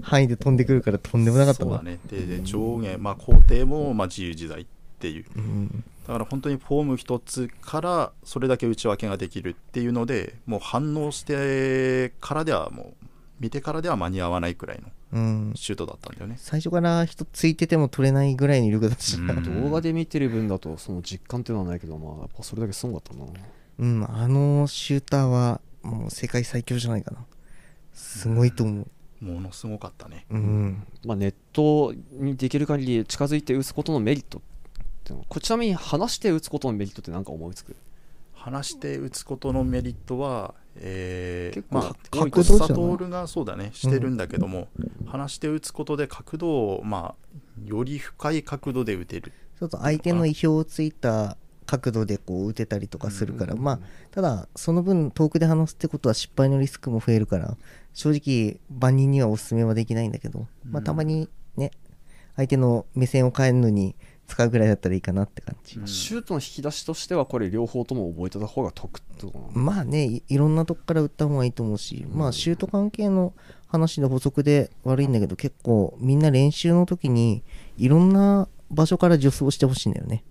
[0.01, 1.99] 範囲で飛んでくるからとんでもなかったなそうだね。
[2.09, 4.65] でで上下、まあ、工程もまあ自由自在っ
[4.99, 5.25] ていう。
[5.35, 5.83] うん。
[6.07, 13.05] だから本当にフォーム一つからそれだけ内訳ができるっていうのでもう反応してからではもう
[13.39, 15.53] 見てからでは間に合わないくらいのうん。
[15.55, 16.35] シュートだったんだよね。
[16.37, 19.03] 最初から人ついてても取れないぐらいの威力だった。
[19.03, 19.63] しな、うん。
[19.63, 23.25] 動画で見てる分だとその実感っていうのはないけどまあやっぱそれだけすごかったな。
[23.77, 27.25] うん、あのシューターはもう世界最強じゃないかな。
[27.93, 28.87] すごいと思う。
[29.21, 30.25] ものすごかったね。
[30.29, 30.87] うん。
[31.05, 34.41] まあ、ネットにできる限り近づいて打つことのメリットっ
[35.03, 35.25] ていうの。
[35.27, 37.75] こちなみに離して打つことのメリットって何か思いつく？
[38.33, 44.67] 離して打つことのメリットは、えー結構まあ、角角度じゃない度トールがそうだねしてるんだけども、
[45.07, 49.31] 離して打つことで角度を、まあ、より深い角度で打てる。
[49.59, 53.79] ちょっと相手の意表をついた角度でこう打てたりとかするから、うんまあ、
[54.11, 57.57] ただ、その分遠くで離すってことは失敗のリスクも増えるから、
[57.95, 61.71] 正直、万人にはお勧めはできないんだけど、まあ、うんたまにね、
[62.35, 63.95] 相手の目線を変えるのに
[64.27, 65.79] 使うぐらいだったらいいかなって感じ。
[65.79, 65.87] うん。
[65.87, 73.33] シュートの引き出しとしてはこれ両方とも覚えてた方が得ってことまあねい、いろんなとこから打った方がいいと思うし、まあ、シュート関係の
[73.67, 77.43] 話で補足で悪いんだけど、結構みんな練習の時に
[77.77, 80.25] いろんな場所から助走してほしいんだよね。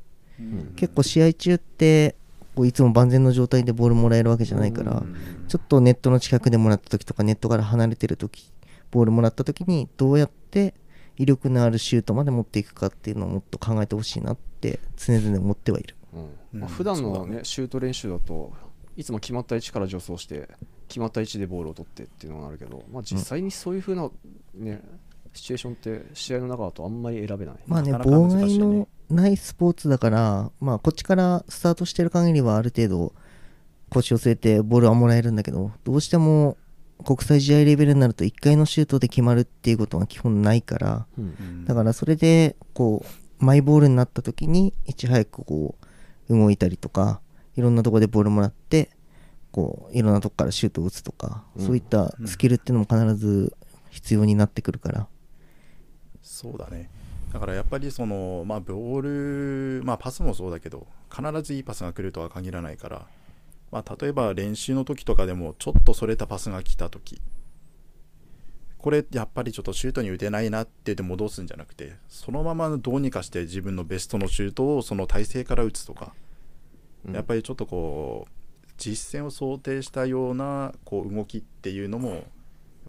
[0.76, 2.16] 結構試合中って
[2.54, 5.16] こういつも万全の状態でボールもらえるわけじゃないから、うん。
[5.48, 8.52] ちょっとネットの近くでもらった時とかネットから離れてる時
[8.90, 10.74] ボールもらった時にどうやって
[11.16, 15.96] 威力のあるシュートまで持っていくかっていうのをもっと考えてほしいなって常々思ってはいる。
[16.12, 16.60] うん。
[16.60, 18.52] まあ、うん普段の、ねシュート練習だと
[18.96, 20.48] いつも決まった位置から助走して
[20.88, 24.08] 決まった位置でボールを取ってっていうのがあるけど、まあ、実際にそういう風な、
[24.54, 24.80] ね
[25.34, 33.12] シチュエーションって試合の中だとあんまり選べない、まあね、なかなか妨害のないスポーツだから、まあ、こっちからスタートしてる限りはある程度
[33.90, 36.56] 腰を据えてボールはもらえるんだけどどうしても
[37.04, 41.64] 国際試合レベルになると1回のシュートで決まるっていうことが基本ないからうんうん。
[41.64, 43.04] だからそれでこ
[43.40, 45.76] うマイボールになった時にいち早くこ
[46.28, 47.20] う動いたりとか
[47.56, 48.90] いろんなところでボールもらって
[49.52, 51.66] こういろんなとこからシュートを打つとか、うん。
[51.66, 53.54] そういったスキルっていうのも必ず
[53.90, 55.06] 必要になってくるから、
[56.20, 56.90] そうだね
[57.34, 63.06] だからやっぱりその、まあ、ボール、まあ、パスもそうだけど必ずいいパスが来るとは限らないから、
[63.72, 67.20] まあ、例えば練習の時とかでもちょっとそれたパスが来た時
[68.78, 76.14] これやっぱりちょっとシュートに打てないなって言って戻すんじゃなくてそのままどうにかして自分のベストのシュートをその体勢から打つとか、
[77.04, 77.14] うん。
[77.16, 82.22] やっぱりちょっとこう実戦を想定したようなこう動きっていうのもやっ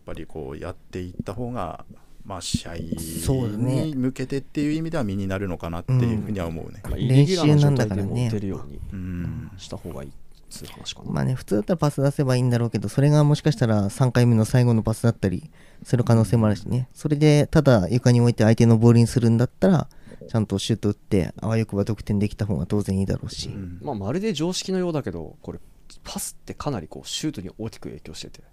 [0.05, 1.83] ぱりこうやっていった方が
[2.25, 6.81] まあ試合そうだねに向けてっていう意味では身になるのかなっていうふうには思うね。
[6.83, 11.11] まあ、イ練習なんだからね打てるようんした方がいいっていう話かな。
[11.11, 15.51] まあね、普通だったらパス出せばいいんだろうけど、それがもしかしたら3回目の最後のパスだったり
[15.83, 16.87] する可能性もあるしね。
[16.93, 19.87] それで、ただ床に置いて相手のボールにするんだったら、
[20.27, 23.49] ちゃんとシュート打って、あわよくば得点できた方が当然いいだろうし。
[23.49, 25.59] うんまあ、まるで常識のようだけど、これ、
[26.03, 28.45] パスってかなりこうシュートに大きく影響してて、うん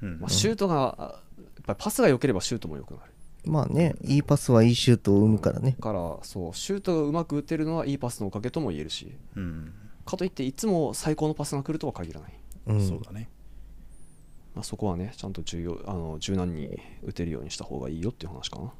[0.00, 3.12] まあ、シュートが、あやっぱりパスが良ければシュートも良くなる。
[3.44, 5.76] まあね、いいパスはいいシュートを生むからね。
[5.78, 9.72] だから、そう、シュートがうまく打てるのはいいパスのおかげとも言えるし、うん
[10.04, 12.32] かといって、いつも最高のパスが来るとは限らない。
[12.68, 12.88] うん。
[12.88, 13.28] そうだね。
[14.54, 18.72] まあ、そこはね、ちゃんと重要あの柔軟に打てるようにした方がいいよっていう話かな。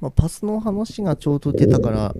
[0.00, 2.14] まあ、パスの話がちょうど出たから、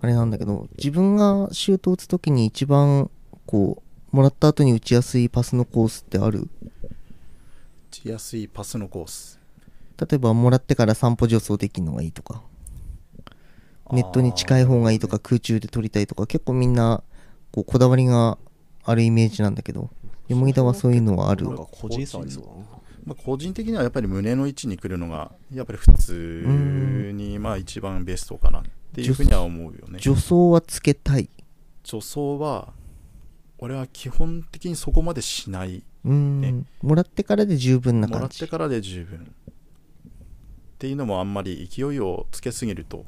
[0.00, 3.10] あれなんだけど、自分がシュートを打つときに一番、
[3.44, 6.48] こう、もらった後に打ちやすいパスのコースってある？
[6.62, 6.73] 打
[8.02, 9.38] ちやすいパスのコース。
[9.98, 12.42] 例えば、もらってから散歩助走できるのがいいとか。
[13.92, 17.02] ネットに近い方がいいとか空中で撮りたいとか結構みんな
[17.52, 18.38] こうこだわりが
[18.82, 19.90] あるイメージなんだけど
[20.26, 21.46] 山田はそういうのはある？
[21.46, 22.56] 個人差ありそうだな。
[23.04, 28.62] まあ、個人的にはやっぱり胸の位置に来るのがやっぱり普通にまあ一番ベストかなっ
[28.94, 29.98] ていうふうには思うよね。
[30.00, 31.28] 助走はつけたい
[31.84, 32.72] 助走は
[33.58, 35.84] 俺は基本的にそこまでしない。
[36.04, 39.18] うーん、ねもらってからで十分なもら感じってからで十分。
[39.18, 43.06] っていうのもあんまり勢いをつけすぎると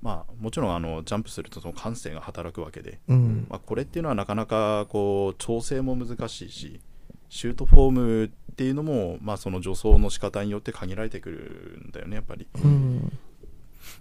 [0.00, 6.80] まあもちろんあのジャンプするとその感性が働くわけで、うんまあ、これっていうのはなかなかこう調整も難しいし
[7.28, 12.46] シュートフォームっていうのも、まあ、その助走の仕方によって限られてくるんだよねやっぱり。
[12.64, 13.18] うん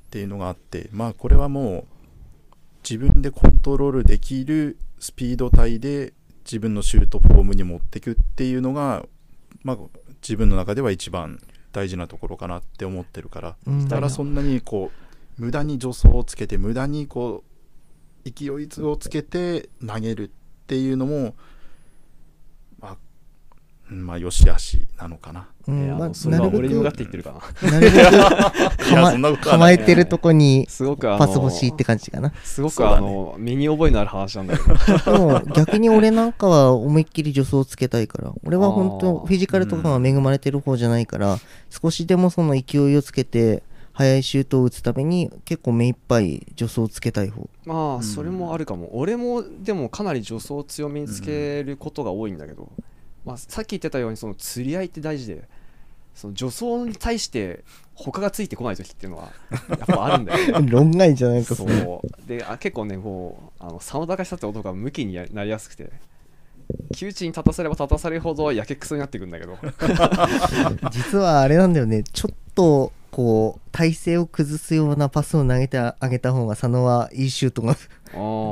[0.10, 1.86] っていうのがあってまあこれはもう
[2.84, 6.14] 自分でコントロールできるスピード帯で
[6.50, 9.06] 自分のシュートフォームに持っていくっていうのが、
[9.64, 9.78] まあ、
[10.24, 11.40] 自分の中では一番
[11.72, 13.56] 大事なところかなって思ってるから。
[13.68, 13.88] うん。
[13.88, 14.92] だからそんなにこ
[15.38, 17.44] う無駄に助走をつけて無駄にこ
[18.26, 20.32] う勢いをつけて投げるっ
[20.66, 21.36] ていうのも
[23.90, 25.48] まあよしあしなのかな。
[25.68, 27.72] うんまあえーあのそれは俺に向かって言ってるかな。
[27.72, 35.12] なるべく構えてるとこにすごくあのパス欲しいって感じかなすごくあの、身に覚えのある話なんだけど。
[35.12, 41.38] でも逆に俺なんかは思いっきり助走をつけたいから俺は本当フィジカルとかが恵まれてる方じゃないから
[41.70, 43.64] 少しでもその勢いをつけて
[44.00, 48.90] 速いシュートを打つために結構目いっぱい助走をつけたい方まあ、んそれもあるかも。
[48.94, 52.72] 俺も、でもかなり助走を強めにつけることが多いんだけど、
[53.26, 55.48] まあ、さっき言ってたように、その釣り合いって大事で、
[56.20, 59.32] その助走に対して他がついてこない時っていうのは、
[59.70, 60.68] やっぱあるんだよね。
[60.70, 62.28] 論外じゃないかそう。
[62.28, 65.92] であ結構ねこうあの佐野隆久って男が向きにやなりやすくて
[66.94, 69.58] 窮地に立たせれば立たされるほどやけくそになっていくんだけど。
[70.92, 72.04] 実はあれなんだよね。
[72.04, 77.76] ちょっとこう体勢を崩すようなパスを投げてあげた方が佐野はいいシュートが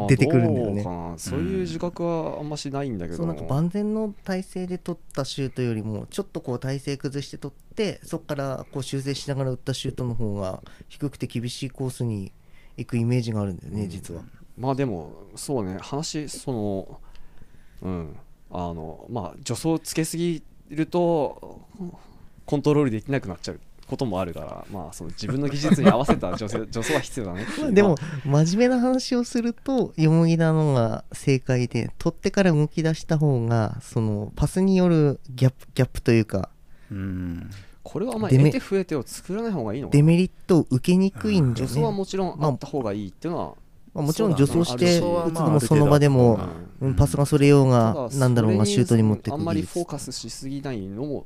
[0.08, 0.84] 出てくるんだよね。
[1.18, 12.32] そういう自覚はあんましないんだけど、そうなんか万全の体勢で取ったシュートよりもちょっとこう体勢崩して取ってそこからこう修正しながら打ったシュートの方が低くて厳しいコースに
[12.78, 14.22] 行くイメージがあるんだよね、実は。
[14.58, 15.78] まあでもそうね。
[15.82, 17.02] 話その
[17.82, 18.16] うん。
[18.50, 21.60] あのまあ助走をつけすぎると
[22.46, 27.96] コントロールできなくなっちゃうこともあるからまあその自分の技術に合わせた助走助走は必要だねでも
[28.26, 36.50] ま真面目な話をするとよもぎなのが正解で取ってから動き出した方がそのパスによるギャップギャップというか
[36.92, 37.50] うん。
[37.84, 43.54] これはまあ得て増えてを作らない方がいいのデメリットを受けにくいんだよ助走はね、もちろんあった方がいいっていうのは、
[43.94, 46.38] まあ、もちろん助走してまあ打つのもその場でも、
[46.98, 51.26] パスがそれようたがだなんだろうがシュートに持ってくあんまりフォーカスしすぎないのも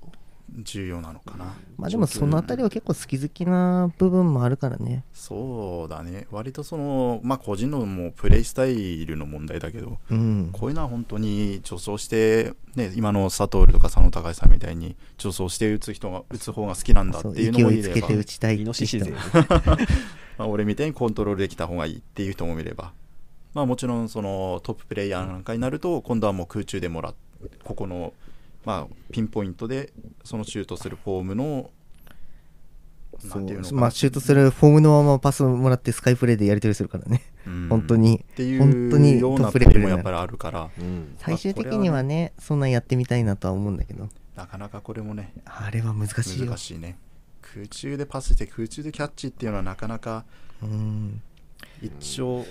[0.53, 1.55] 重要なのかな。
[1.77, 5.03] まあでもそのあたりは結構好き好きな部分もあるからね。
[5.13, 6.27] そうだね。
[6.31, 10.49] 割とそのまあ個人のもうプレイスタイルの問題だけどうん。
[10.51, 18.01] こういうのは本当に助走して、ね、今の佐藤とか佐野隆さんみたいに助走して打つ人が打つ方が好きなんだっていうの勢もいればい
[20.37, 22.93] まあ、俺みたいにコントロールできた方がいいっていう人もいれば、
[23.53, 27.15] まあ、もちろんそのトッププレイヤーなんかになると今度はもう空中でもらっ
[27.63, 28.13] ここの、
[28.63, 29.91] まあ、ピンポイントで
[30.23, 31.71] そのシュートするフォームの
[33.73, 37.21] まあシュートするフォームのままパスもらってスカイプレーでやり取りするからね。
[37.45, 37.67] うん。
[37.69, 38.23] 本当に。
[38.31, 39.79] ってい本当にうようトッなプレベル。
[39.81, 40.69] もやっぱりあるから。
[40.79, 41.15] うん。
[41.19, 44.09] 最終的にはねそんなんやってみたいなとは思うんだけど。
[44.35, 46.47] なかなかこれもねあれは難しいよ。
[46.47, 46.97] 難しいね。
[47.41, 50.25] 空中でパスして空中でキャッチっていうのはなかなか
[50.63, 51.21] うん。
[51.81, 52.45] 一応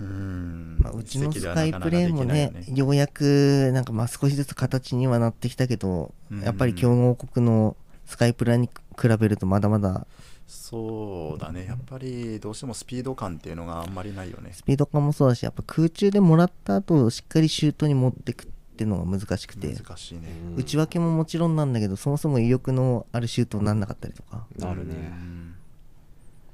[0.00, 0.78] うん。
[0.80, 6.40] まあ、うちのスカイプレーもねようやくなんかまあ少しずつ形にはなってきたけど、うん。
[6.40, 7.76] やっぱり強豪国の
[8.06, 10.06] スカイプラに比比べるとまだまだ
[10.46, 11.64] そうだね。
[11.66, 14.50] やっぱりどうしてもスピード感っていうのがあんまりないよね。
[14.52, 19.74] スピード感もそうだしやっぱ空中でもらった後しっかりシュートに持ってくっていうのが難しくて。
[19.74, 20.28] 難しいね。
[20.50, 24.44] うん内訳ももちろんなんだけどそもそも威力のあるシュートになんなかったりとか。
[24.58, 24.94] なるね。
[24.94, 25.54] うん。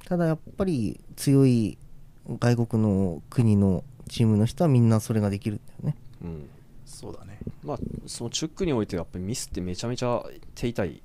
[0.05, 1.77] ただやっぱり強い
[2.29, 5.97] 外国の国のチームの人はみんなそれができるんだよね。
[6.23, 6.51] うん。
[6.85, 7.39] そうだね。
[7.63, 10.23] まあそのチュックにおいてやっぱりミスってめちゃめちゃ
[10.55, 11.03] 手痛い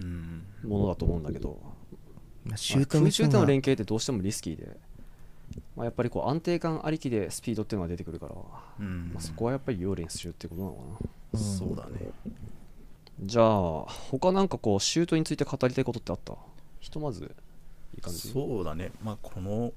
[0.00, 0.42] うん。
[0.64, 1.58] ものだと思うんだけど。
[2.54, 4.76] シュートまあ空中での連携ってどうしてもリスキーで、
[5.74, 8.34] まあ、やっぱりこう安定感ありきでスピードっていうのが出てくるから、
[8.78, 9.10] うん。
[9.12, 10.88] まあ、そこはやっぱり要練習ってことなのかな。
[11.34, 12.10] うんそうだね。
[13.20, 16.34] じゃあ他なんかこうシュートについて語りたいことってあった？
[16.80, 17.24] ひとまず
[17.94, 18.28] いい感じ？
[18.30, 18.92] そうだね。
[19.02, 19.72] まあこの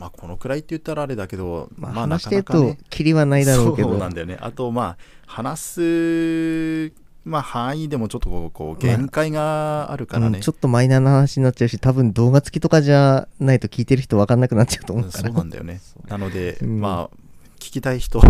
[0.00, 2.78] まあこのくらいって言ったらあれだけどまあな話してるとかなかね。
[2.88, 3.90] キリはないだろうけど。
[3.90, 4.38] そうなんだよね。
[4.40, 4.96] あとまあ
[5.26, 6.92] 話す
[7.26, 15.82] まあ範囲でもちょっとこう限界があるからね、うんちょっとマイナーな話になっちゃうし多分動画付きとかじゃないと聞いてる人分かんなくなっちゃうと思うかそらうなんだよね。
[16.08, 16.80] なので、うん。
[16.80, 17.16] まあ
[17.56, 18.22] 聞きたい人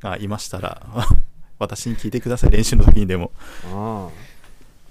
[0.00, 0.84] がいましたら
[1.60, 3.30] 私に聞いてください練習の時にでも。
[3.72, 4.32] ああ。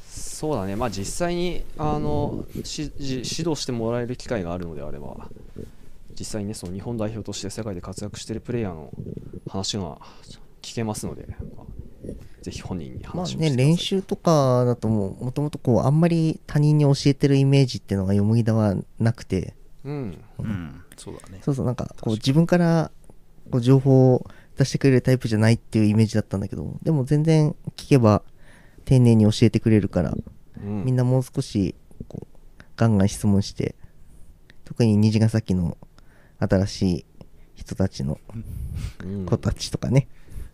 [0.10, 0.76] そうだね。
[0.76, 5.30] まあ実際にあのしじ指導してもらえる機会があるのであれば
[6.22, 8.94] 実際にねその日本代表として世界で活躍しているプレイヤーの
[9.48, 9.98] 話が
[10.62, 11.66] 聞けますので、まあ
[12.44, 19.56] ぜひ本人にまあ話をしてください、ね練習とかだともうもともとこうあんまり他人に教えてるイメージっていうのがよもぎだはなくて。
[19.84, 20.24] うん。
[20.38, 20.84] うん。
[20.96, 21.40] そうだね。
[21.42, 22.92] そうそうなんかこう自分から
[23.50, 28.22] こう情報を出してくれるタイプじゃないっていうイメージだったんだけどでも全然聞けば
[28.86, 30.14] 丁寧に教えてくれるから
[30.64, 30.86] うん。
[30.86, 31.74] みんなもう少し
[32.08, 33.74] こうガンガン質問して
[34.66, 35.78] 特に虹ヶ崎の
[36.42, 37.06] 新しい
[37.56, 38.20] 人たちの
[39.04, 39.26] うん。
[39.26, 40.08] 子たちとかね、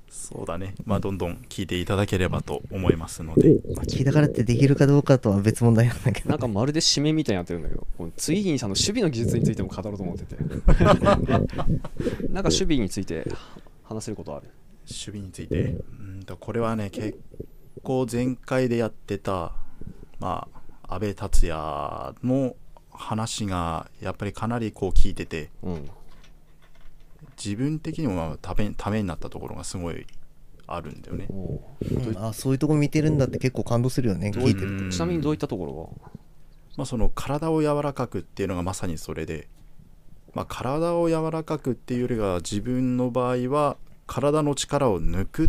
[0.10, 0.74] そうだね。
[0.86, 3.60] まあどんどん聞いていただければと思いますので。
[3.76, 6.30] まあ聞いたからってできるかどうかとは別問題なんだけど。
[6.30, 10.36] なんかまるで締めみたいになってるんだけど、この次にさんの守備の技術についても語ろうと思ってて。
[12.30, 13.26] なんか守備について
[13.84, 14.48] 話せることある？
[14.90, 15.76] 守備について？
[16.00, 17.18] うんとこれはね結
[17.84, 19.54] 構前回でやってた
[20.20, 20.48] ま
[20.86, 22.56] あ阿部達也の
[22.98, 25.90] 話がやっぱりかなりこう聞いててうん。
[27.44, 30.08] 自分的にもまあためためになったところがすごい
[30.66, 31.28] あるんだよね。
[31.30, 31.60] おう。
[31.82, 34.92] うんあそういうとこ見てるんだって結構感動するよね聞いてるうん。
[34.92, 36.12] ちなみにどういったところ
[36.78, 39.48] まあ、その体を柔らかくっていうのがまさにそれで、
[40.36, 45.48] まあ、体を柔らかくっていうよりは自分の場合は体の力を抜くっ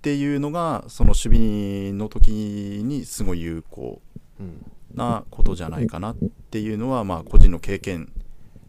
[0.00, 4.00] ていうのがその守備の時にすごい有効。
[4.38, 4.72] がうん。
[4.94, 6.16] なことじゃないかなっ
[6.50, 8.12] ていうのはまあ個人の経験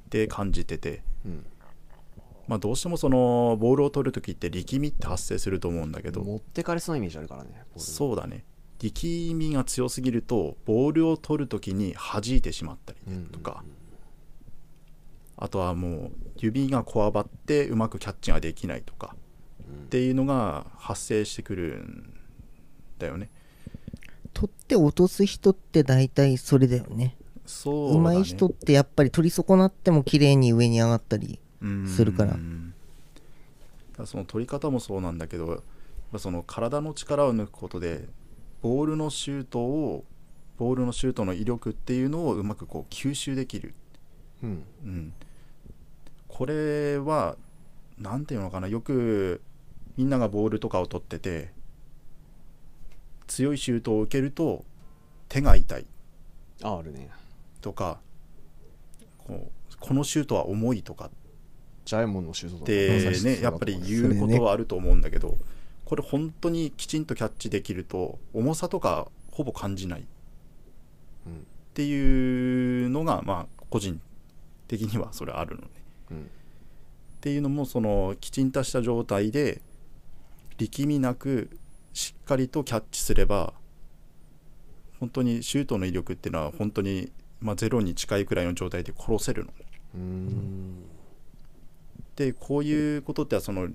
[0.10, 1.46] で感じてて、うん。
[2.48, 7.64] まあ、どうしてもそのボールを取る時って力みって発生すると思うんだけど持ってかれそうなイメージあるからね。
[7.78, 8.44] そうだね
[8.80, 13.26] 力みが強すぎるとボールを取る時に弾いてしまったりうん。
[13.28, 13.64] とか、
[15.38, 19.16] あとはもう指がこわばってうまくキャッチができないとか
[19.70, 22.14] うんっていうのが発生してくるん
[22.98, 23.30] だよね。
[24.34, 27.16] 取って落とす人って大体それだよね。
[27.46, 28.00] そうだね。
[28.00, 31.40] 上手い人ってやっぱり取り損なっても綺麗に上に上がったり
[31.88, 32.38] するから。
[34.06, 35.62] その取り方もそうなんだけど
[36.18, 38.08] その体の力を抜くことで
[38.62, 40.06] ボールのシュートを
[40.58, 43.74] ボールのシュートの威力っていうのをうまくこう吸収できる、
[44.42, 44.64] うん。
[44.86, 45.14] うん、
[46.30, 47.36] これは
[47.98, 48.70] 何ていうのかな。
[48.70, 49.42] よく
[49.98, 51.52] みんながボールとかを取ってて
[53.30, 54.66] 強いシュートを受けると
[55.30, 55.86] 手が痛い。
[56.64, 57.10] あ、あるね。
[57.62, 58.00] とか
[59.80, 61.10] このシュートは重いとか。
[61.86, 62.72] ジャイモンのシュートとか。
[62.72, 63.44] でまさにそうだね。
[63.44, 65.38] やっぱり言うことはあると思うんだけど、
[65.86, 70.02] これ本当にきちんとキャッチできると重さとかほぼ感じない。
[70.02, 70.04] っ
[71.28, 74.02] うんていうのがまあ個人
[74.68, 75.68] 的にはそれあるのね。
[76.12, 76.18] うん。
[76.22, 76.22] っ
[77.22, 79.62] ていうのもそのきちんとした状態で
[80.58, 81.59] 力みなく
[81.94, 83.54] しっかりとキャッチすれば
[85.00, 89.52] 本当にシュートの威力っていうのは本当に、まあ、ゼロに近いくらいの状態で殺せるの。
[92.16, 93.70] でこういうことってはその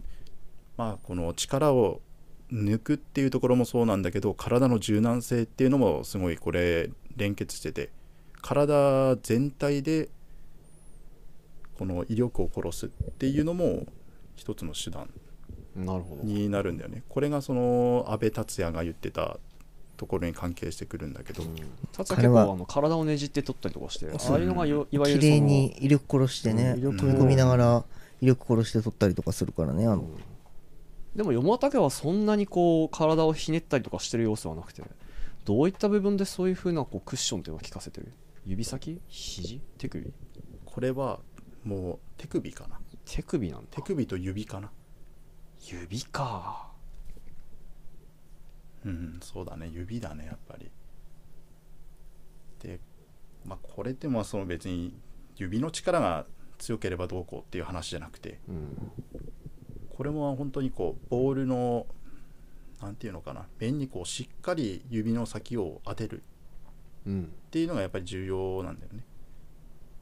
[0.77, 2.03] まあこの力を
[2.53, 7.91] 抜くっていうところもそうなんだけど体の柔軟性っていうのもすごいこれ連結してて
[8.43, 10.11] 体全体で
[11.79, 12.89] この威力を殺すっ
[13.19, 13.87] ていうのも
[14.37, 15.09] 一つの手段。
[15.75, 17.03] になるんだよね。
[17.09, 19.39] これがその阿部達也が言ってた
[19.97, 21.55] ところに関係してくるんだけど、うん。
[21.93, 24.33] 達也結構あの体をねじって取ったりとかして、そう。
[24.35, 27.85] ああいうのがよいわゆ綺るその麗に威力殺してね飛び込みながら
[28.21, 30.05] 威力殺して取ったりとかするからねあの。
[31.15, 34.83] でも山竹はそんなにこう体をひねったりとかしてる様子はなくて
[35.45, 38.13] どういった部分でそういう風なこうクッションっていうのを効かせてる？
[38.45, 39.01] 指先？
[39.09, 39.61] 肘？
[39.79, 40.13] 手首？
[40.65, 41.21] これは
[41.63, 42.81] もう手首かな。
[43.05, 43.67] 手首なんだ。
[43.71, 44.71] 手首と指かな
[45.67, 46.73] 指か。
[48.85, 49.69] うんそうだね。
[49.73, 50.71] 指だねやっぱり。
[52.61, 52.81] で
[53.45, 54.95] まあこれってまあその別に
[55.37, 56.27] 指の力が
[56.59, 58.93] 強ければどうこうっていう話じゃなくてうん
[59.97, 61.87] これも本当にこうボールの
[62.81, 66.23] なんていうのかな面にこうしっかり指の先を当てる。
[67.07, 67.11] っ
[67.51, 69.05] ていうのがやっぱり重要なんだよね。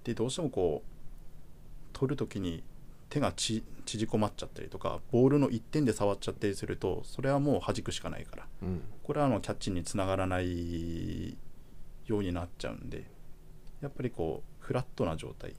[0.04, 2.62] でどうしてもこう取る時に
[3.12, 8.46] 手がち縮こまっちゃったりとかボールの一点で触っちゃったりするとそれはもう弾くしかないから。
[8.62, 11.36] うんこれはあのキャッチにつながらない
[12.06, 13.04] ようになっちゃうんで
[13.82, 15.56] やっぱりこうフラットな状態、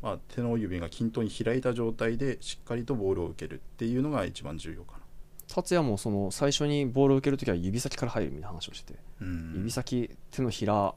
[0.00, 4.98] まあ、手の指が均等に開いた状態でしっかりとボールを受けるっていうのが一番重要かな。
[5.54, 9.52] 達也もその最初にボールを受けるときは指先から入るみたいな話をしてて、うん。
[9.58, 10.94] 指先手のひら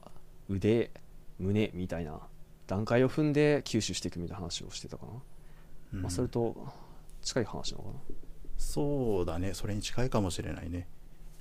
[0.48, 0.90] 腕
[1.38, 2.18] 胸みたいな
[2.66, 5.12] 段階を踏んで吸収していくみたいな話をしてたかな、
[5.92, 6.02] うん。
[6.02, 6.54] まあ、それと
[7.22, 7.96] 近い話なのかな。
[8.58, 9.54] そうだね。
[9.54, 10.88] それに近いかもしれないね、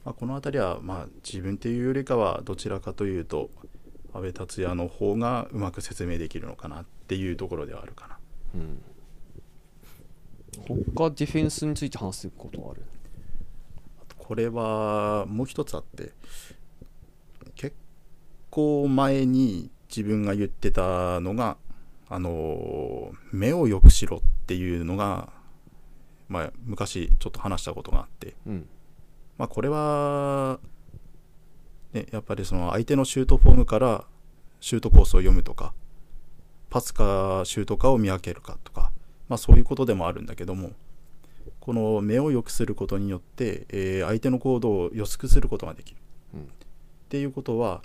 [0.03, 3.49] まあ、この辺りはまあ自分っていうよりかはどちらかというと
[4.13, 8.17] 阿部達也の方がうまく説明できるのかなっていうところではあるかな。
[8.55, 8.81] うん。
[10.95, 12.83] 他ディフェンスについて話すことはある
[14.17, 16.13] これはもう一つあって
[17.55, 17.75] 結
[18.49, 21.57] 構前に自分が言ってたのが
[22.09, 25.29] あの目を良くしろっていうのが、
[26.27, 28.67] まあ、昔ちょっと話したことがあってうん
[29.37, 30.59] まあ、これは、
[31.91, 34.05] ね、やっぱりその相手のシュートフォームから
[34.61, 35.73] シュートコースを読むとか
[36.69, 38.91] パスかシュートかを見分けるかとか、
[39.27, 40.71] まあ、そういうことでもあるんだけども
[41.59, 45.97] この目を良くすることによって、えー相手の行動を予測することができる。
[46.35, 46.47] うんっ
[47.07, 47.81] ていうことは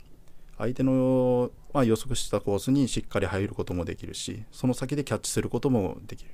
[0.60, 6.30] 相手の、まあ、予測したコースにしっかり入ることもできるしその先でキャッチすることもできる。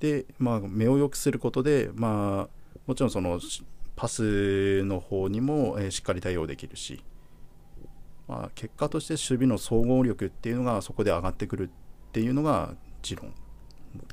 [0.00, 3.38] で、まあ、目を良くすることで、まあ、もちろんその
[3.94, 7.04] パスの方にも、えーしっかり対応できるし、
[8.26, 13.34] まあ、結果として守備の総合力っていうのがそこで上がってくるっていうのが持論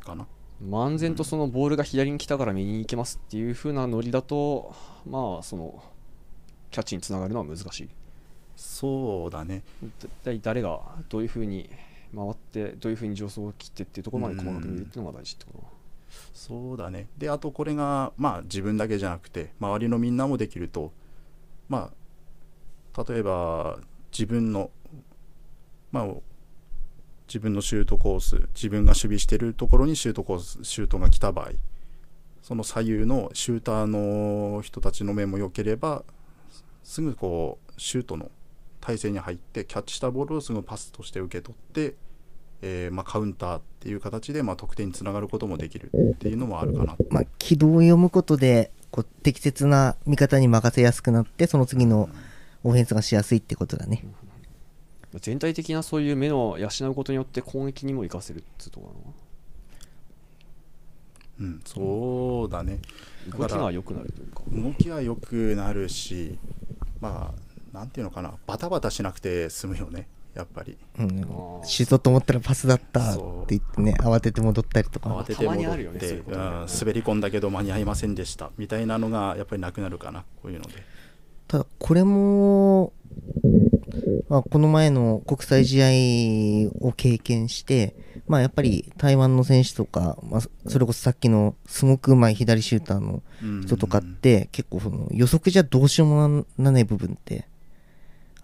[0.03, 0.27] かな。
[0.61, 4.73] 漫然とそのボールが左に来たから右に行けますっていう風なノリだと
[5.05, 5.83] まあその
[6.71, 7.89] キャッチにつながるのは難しい
[8.57, 9.61] そうだね。
[10.41, 11.69] 誰がどういう風に
[12.13, 15.63] 回ってどういう風に助走を切ってっていうところまで細かく見るっていうのが大事ってことだ
[16.33, 17.07] そうだね。
[17.17, 20.91] で、あとこれが、まあ自分だけじゃなくて、周りのみんなもできると、
[21.69, 21.91] ま
[22.95, 23.77] あ、例えば
[24.11, 24.71] 自分の、
[25.91, 26.07] まあ、
[27.27, 31.51] 自分のシュートコース、自分が守備してるところにシュートコース、シュートが来た場合、
[32.41, 36.03] その左右のシューターの人たちの目も良ければ、
[36.83, 38.31] すぐこう、シュートの
[38.87, 41.95] 体勢に入って、キャッチしたボールをすぐパスとして受け取って、
[42.61, 46.95] えーまあ、カウンターっていう形で、まあ、得点につながることもできるっていうのもあるかな。
[47.09, 52.09] まあ、軌道を読むことでこう適切な見方に任せやすくなってその次の
[52.63, 54.05] オフェンスがしやすいってことだね。
[55.19, 58.93] 全体的なそういう目の養うことによって攻撃にも活かせるっていうとこ
[61.39, 62.79] うん、そうだね。
[63.29, 66.39] 動きが良くなるというか動きは良くなるし、
[66.99, 67.46] まあ、
[67.77, 70.77] なんていうのかな、バタバタしなくて済むよね、やっぱり。
[70.97, 80.73] うんあーシュートと思ったらパスだったってそう言ってね慌てて戻ったりと慌かてて戻って、滑り込んだけど間に合いませんでしたみたいなのがやっぱりなくなるかな、こういうので。
[81.47, 82.93] ただこれも、
[84.27, 87.95] まあ、この前の国際試合を経験して、
[88.27, 93.23] まあ、やっぱり台湾の選手とか、まあ、それこそさっきのすごくうまい左シューターの
[93.65, 97.47] 人とかって結構その予測じゃどうしようもならない部分って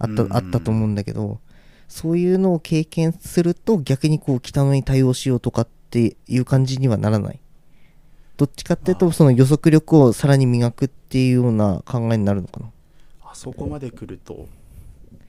[0.04, 0.34] あった,、うん。
[0.34, 1.40] あったと思うんだけど
[1.88, 7.40] そういうのを経験すると逆にこう北野に対応しようとかっていう感じにはならない。
[8.36, 12.72] どっちかっていうまあとその予測力をさらに磨くっていうような考えになるのかな。
[13.24, 14.48] あそこまで来ると、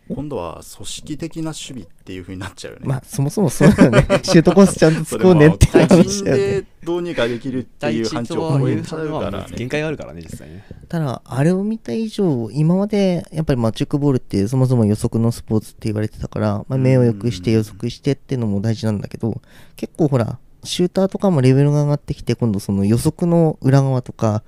[0.09, 2.87] 今度は組織的な守備っていう風になっちゃうよね。
[2.87, 4.07] まあそもそもそうだよね。
[4.23, 6.43] シュートコースちゃんと使おうねっていうそれも個人話だよね。
[6.43, 9.57] でどうにかできるっていう範疇を超えちゃうからね。
[9.57, 10.65] 限界があるからね実際ね。
[10.89, 19.41] ただあれを見た以上今までやっぱりまあチェックボールってそもそも予測のスポーツって言われてたから、まあ、目を良くして予測してっていうのも大事なんだけど
[19.77, 24.43] 結構ほらシューターとかもレベルが上がってきて今度その予測の裏側とか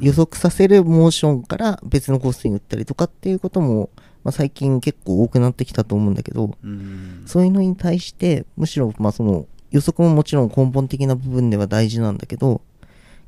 [0.00, 3.90] 予測させるモーションから別のコースに打ったりとかっていうことも、
[4.24, 7.22] まあ、最近結構多くなってきたと思うんだけどうん。
[7.26, 12.60] そういうのに対して、むしろ、まあその、予測ももちろん根本的な部分では大事なんだけど、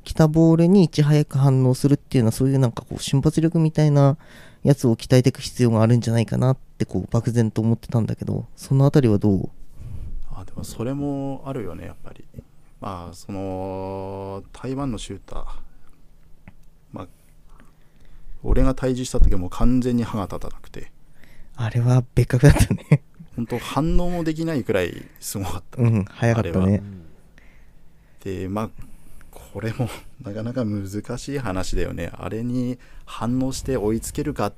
[0.05, 4.19] 来たボールにいち早く反応するっていうのは、そういうなんかこう、瞬発力みたいな
[4.63, 9.51] やつを鍛えていく必要があるんじゃないかなってこう漠然と思ってたんだけどそのあたりはどう？
[10.35, 12.25] あでもそれもあるよねやっぱり。
[12.81, 15.39] まあその台湾のシューター。
[15.39, 15.64] まあ
[18.45, 20.93] 俺が対峙した時はもう完全に歯が立たなくて。
[21.57, 23.03] あれは別格だったね。
[23.37, 26.83] 本当反応もできないくらいすごかった、うん早かったね。
[28.23, 28.71] でまあ
[29.31, 29.89] これも
[30.23, 30.89] なかなか難
[31.19, 32.11] しい話だよね。
[32.13, 34.53] あれに反応して追いつけるかっ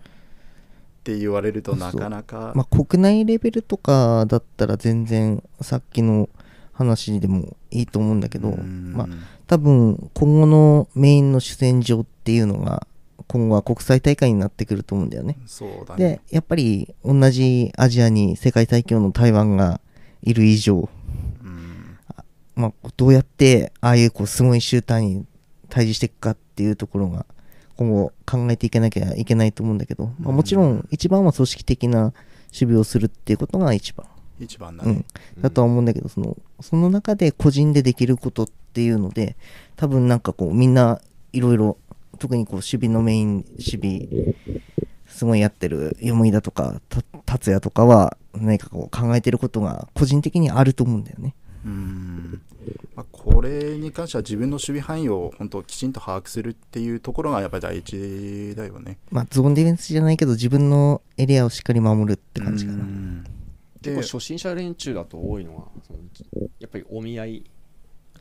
[1.05, 2.53] て言われるとなかなか。
[2.55, 6.29] まあ国内レベルとかだったら全然さっきの
[6.73, 8.95] 話でもいいと思うんだけどうん。
[8.95, 9.09] まあ
[9.47, 12.87] 多分今後のメインの主戦場っていうのが
[13.29, 15.39] 今後は国際大会になってくると思うんだよね。
[15.47, 19.81] そうだでねやっぱり同じアジアに世界最強の台湾が
[20.23, 20.89] いる以上、
[21.43, 21.99] うん。
[22.55, 25.25] まあ、どうやってああいうこうすごいシューターに
[25.69, 27.27] 対峙していくかっていうところが
[27.77, 32.15] 今後考えていけなきゃいけないと思うんだけど、まあ、もちろん一番は組織的な守
[32.53, 34.07] 備をするっていうことが一番、
[34.41, 35.05] 一番だね。
[35.37, 39.37] うん、だとは思うんだけどそのその中で個人でできることっていうので
[39.77, 41.01] 多分なんかこうみんな
[41.33, 41.77] いろいろ
[42.17, 44.35] 特にこう守備のメイン守備
[45.07, 51.35] すごいやってるよもぎだとかた達也とかは何かこう考えてることが個人的にあると思うんだよね。
[51.65, 52.41] うん
[52.95, 58.99] まあ、これに関しては自分の守備範囲を本当きちんと把握するっていうところがやっぱり第一だよね。
[59.11, 62.85] まあゾーンディフェンスじゃないけど自分のエリアをしっかり守るって感じかな。
[63.83, 65.99] 結構初心者連中だと多いのはその
[66.59, 67.45] やっぱりお見合い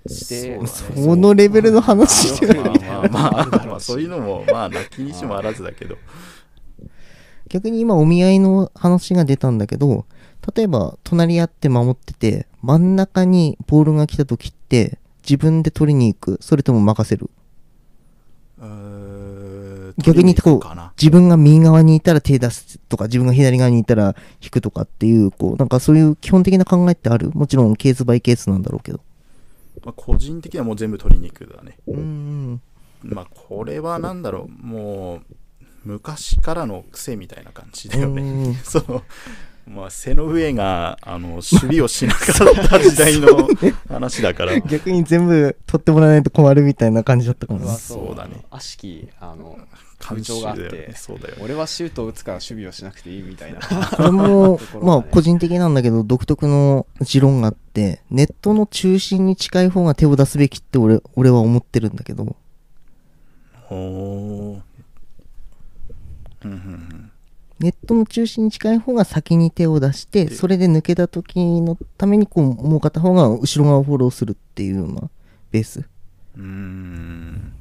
[0.07, 0.67] してね。
[0.67, 5.97] そのレベルの話してるよくまあまあまあまあ そういうのもまあなきにしもあらずだけど。
[7.47, 10.05] 逆に今お見合いの話が出たんだけど
[10.55, 17.29] 例えば隣り合って守ってて真ん中にボールが来た時って自分で取りに行くそれとも任せる？
[19.99, 20.61] 逆にこう
[20.99, 27.29] 自分が右側にいたら手出すとか自分が左側にいたら引くとかっていうこうなんかそういう基本的な考えってある？
[27.33, 28.99] もちろんケースバイケースなんだろうけど
[29.83, 31.77] まあ、個人的にはもう全部取りに行くだね。
[31.87, 32.61] うーん
[33.03, 35.21] まあこれはなんだろうもう
[35.83, 38.21] 昔からの癖みたいな感じだよね。
[38.21, 39.03] うん その
[39.67, 43.47] まあ背の上があの守備をしなかった時代の
[43.89, 44.59] 話だから。
[44.61, 49.57] 逆に全部取ってもらわないと困るみたいな感じだったかな俺はそうだね悪しきあの
[49.99, 51.41] 監風潮があってねそうだよね。
[51.43, 53.59] 俺はシュートを打つから守備をしなくていいみたいな。
[53.59, 62.35] これもまあ個人的なんだけど 独特の持論があってネットの中心に近い方が手を出すべきって俺俺は思ってるんだけど。
[63.67, 64.61] ほー
[66.45, 67.11] うんうんうん。
[67.59, 75.09] ネットの中心に近い方が先に手を出してでそれで抜けた時のためにこうもう片方が後ろ側をフォローするっていうような
[75.51, 75.79] ベース。
[75.79, 77.53] うーん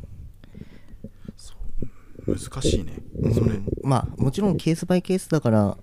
[2.27, 2.93] 難しいね。
[3.33, 5.77] それ、うんまあもちろんケースバイケースだから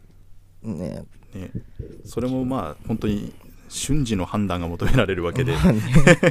[0.64, 1.04] ね。
[1.34, 1.52] ね。
[2.06, 3.34] それもまあ本当に
[3.70, 5.82] 瞬時の判断が求められるわけで、まあね。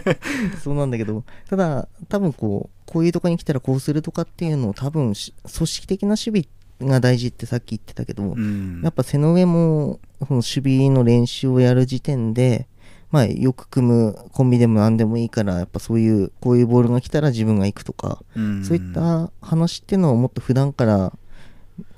[0.63, 1.25] そうなんだけど。
[1.49, 6.47] ただ多分こうこういうとこに来たらこうするとかっていうのを多分し組織的な守
[6.81, 8.81] 備が大事ってさっき言ってたけど、うん。
[8.83, 12.69] やっぱ背の上もその守備の練習をやる時点で、
[13.11, 18.65] まあ、よく組むコンビでも何でもいいからやっぱそういうこういうボールが来たら自分が行くとか、うん。
[18.65, 21.13] そういった話っていうのをもっと普段から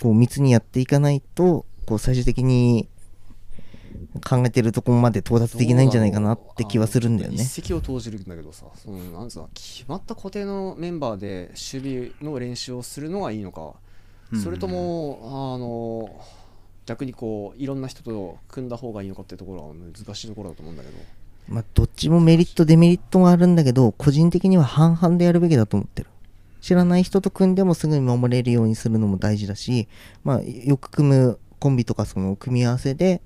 [0.01, 2.89] こう密にやっていかないとこう最終的に
[4.27, 7.43] 考えてるところまで到達できないんじゃないかなって気はするんだよね。
[7.43, 13.75] 一石を投じるんだけどさそのなんつうの決まった固定のメンバーで守備の練習をするのがいいのか、
[14.43, 16.25] それともあの
[16.87, 20.97] 逆にこういろんな人と組んだ方がいいのかっていうところは難しいところだと思うんだけど。
[21.49, 26.09] まあ、どっちもメリットデメリットがあるんだけど個人的には半々でやるべきだと思ってる。
[26.61, 29.89] 知らない人と組んでもすぐに守れるようにするのも大事だし、
[30.22, 33.20] まあ、よく組むコンビとかその組み合わせで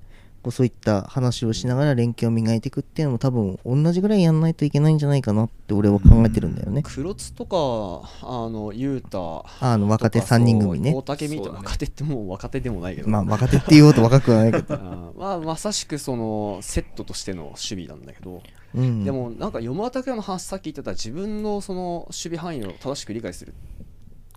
[0.47, 9.45] こうそういった話をしながら連携を磨いていくっていうのも多分同じぐらいやんないといけないんじゃないかなって俺は考えてるんだよね、黒津とかあの雄太。
[9.59, 10.93] あの若手3人組ね。
[10.95, 14.77] 大竹みたいな、若手ってもう若手でもないけど、まあ若手って言おうと若くはないけど、
[15.19, 18.41] まあまさしくそのセットとしての守備なんだけど、
[18.73, 23.53] うん、でもなんか読む拓也の話さっき言ってた自分のその守備範囲を正しく理解する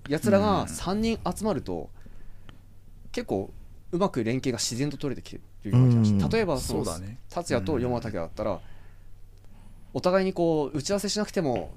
[0.08, 1.88] やつらが3人集まると
[3.12, 3.52] 結構
[3.92, 6.28] うまく連携が自然と取れてきてるような気がしうん。
[6.28, 7.18] 例えばそのそうだね。
[7.28, 8.61] 達也と読む拓也だったら
[9.92, 11.72] お互いにこう打ち合わせしなくても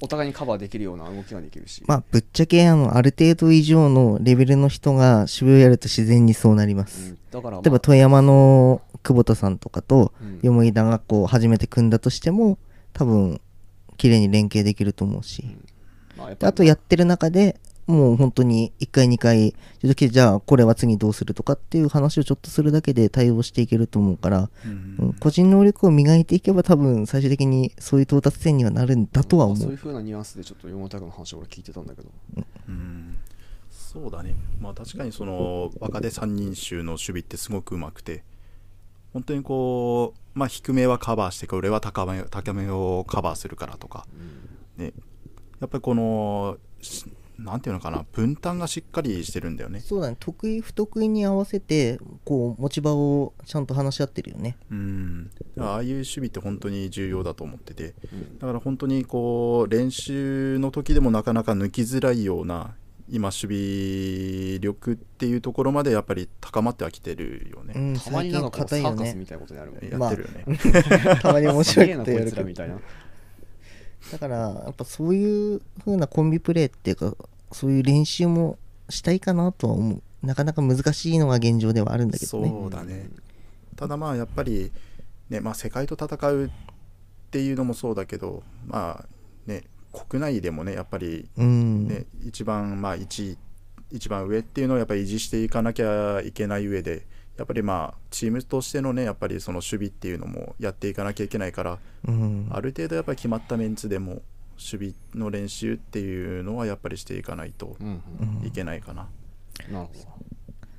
[0.00, 7.18] お互いにカバーできるような動きができるし、まあぶっちゃけあのある程度以上のレベルの人が守備をやると自然にそうなります、うん。
[7.30, 10.40] だから、まあ例えば富山の久保田さんとかとうん。
[10.42, 12.58] よもぎだがこう初めて組んだとしても
[12.92, 13.40] 多分
[13.96, 15.44] 綺麗に連携できると思うし、
[16.18, 24.96] まあやっぱりであとやってる中でもう本当に1回2回じゃあこれは次どうするとかっていう話をちょっとするだけで対応していけると思うから、うん。
[24.98, 29.56] うん個人能力を磨いていけば多分最終的にそういう到達点にはなるんだとは思う。
[29.58, 32.08] そういう風なニュアンスでちょっと山田君の話を俺聞いてたんだけど。
[32.68, 33.16] うん。
[33.70, 34.34] そうだね。
[34.60, 38.24] まあ確かにその若手三人衆の守備ってすごくうまくて
[39.12, 44.06] 本当にこうまあ低めはカバーして俺は高め高めをカバーするからとか。
[44.76, 44.92] ね。
[45.60, 47.06] やっぱりこのし
[47.38, 49.80] なんていうのかな分担がしっかりしてるんだよね。
[49.80, 50.16] そうだね。
[50.18, 54.56] 得意不得意に合わせてこう持ち場をちゃんと話し合ってるよね。
[54.70, 55.30] うん。
[55.58, 57.94] ああいう守備って本当に重要だと思ってて。
[58.12, 62.74] うんだから本当にこう練習の時でもなかなか抜きづらいような
[63.08, 69.02] 今守備力っていうところまでやっぱり高まってはきてるよね、うんたまになんかこうサ最近硬いよね。
[69.02, 69.90] ーカスみたいなことになるもんね。
[69.90, 72.36] やってるよね、 たまに面白いことやるけど。
[72.36, 72.78] つらみたいな
[74.12, 77.14] だからやっぱそういう風なコンビプレーっていうか
[77.52, 80.02] そういう練習もしたいかなとは思う。
[80.22, 82.48] なかなか難しいのが現状ではあるんだけどね。
[82.48, 83.08] そうだね。
[83.76, 84.72] ただまあやっぱり
[85.28, 86.50] ねまあ世界と戦うっ
[87.30, 93.38] ていうのもそうだけどまあね国内でもねやっぱりうん、ね、一番まあ1位
[93.90, 97.06] 一番上っていうのをやっぱり維持していかなきゃいけない上で
[97.36, 104.22] やっぱりまあチームとしてのねやっぱりその守備っていうのもやっていかなきゃいけないからうんある程度やっぱり決まったメンツでも
[104.58, 108.02] 守備の練習っていうのはやっぱりしていかないとうん
[108.42, 109.06] うんいけないかな。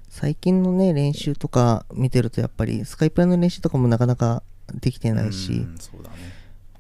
[0.09, 4.41] 最近のね練習とか見てるとやっぱりスカイプラの練習とかもなかなか
[4.73, 6.15] できてないし、うんそうだね。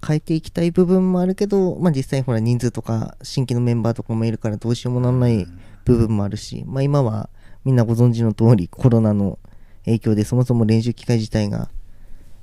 [0.05, 7.29] 変えていきたい部分もあるけど、まあ、実際ほら人数とか新規のメンバーとかもいるからどうしようもなんないうん部分もあるし、まあ、今は
[7.63, 9.39] みんなご存知の通りコロナの
[9.87, 11.69] 影響でそもそも練習機会自体が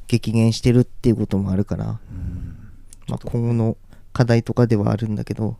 [0.06, 2.56] 激減してるっていうこともあるから、うん。
[3.06, 3.76] まあ、今後の
[4.12, 5.58] 課題とかではあるんだけど。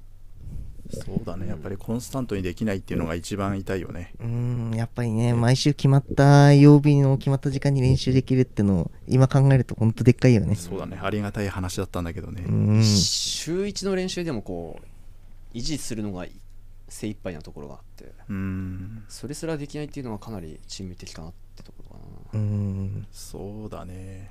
[0.91, 1.49] そうだね。
[1.49, 4.15] やっぱりコンスタントにできないっていうのが一番痛いよね。
[4.21, 4.75] うーん。
[4.75, 10.55] やっぱりね毎週決まった曜日の決まった時間に練習できるってのを今考えるとほんとでっかいよね。
[10.55, 10.99] そうだね。
[11.03, 12.45] ありがたい話だったんだけどね。
[12.47, 12.83] うん。
[12.83, 16.27] 週1の練習でもこう維持するのが
[16.89, 19.05] 精一杯なところがあってうん。
[19.09, 22.01] それすらできないっていうのはかなりチーム的かなってところか
[22.35, 23.07] うな、ん。
[23.13, 24.31] そうだね。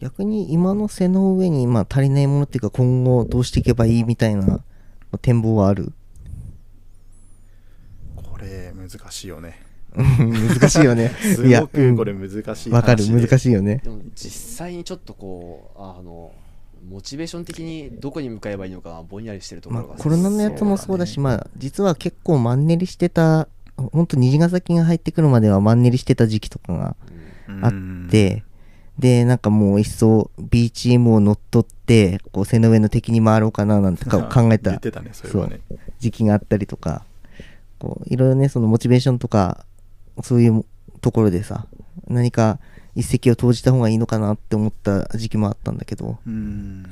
[0.00, 4.60] 逆に今の背の上にまあ足りないものっていうか今後どうしていけばいいみたいな
[5.22, 5.92] 展望はある？
[8.16, 9.60] これ難しいよね。
[9.96, 11.08] うん難しいよね。
[11.34, 13.04] すいやごくこれ難しいわかる。
[13.06, 13.38] 難い。
[13.38, 13.80] しいよね。
[13.82, 16.32] でも実際にちょっとこうあの
[16.86, 26.96] モチベーション的にどこに向かえばいいのかぼんやりしてるとこまあろが、コロナのやつもそうだしそうまあ実は結構マンネリしてたほんと虹ヶ崎が入ってくるまではマンネリしてた時期とかが
[27.48, 28.44] うんあって、
[28.98, 35.10] で、なんかもう一層 B チームを乗っ取って、こう背の上の敵に回ろうかななんてか 考え言たってたね、
[35.48, 35.60] ね。
[35.98, 37.04] 時期があったりとか、
[37.78, 39.66] こういろいろね、そのモチベーションとか、
[40.22, 40.64] そういう
[41.00, 41.66] ところでさ、
[42.08, 42.60] 何か
[42.94, 46.86] 一石を投じた方がいいのかなって思った時期もあったんだけど、うん。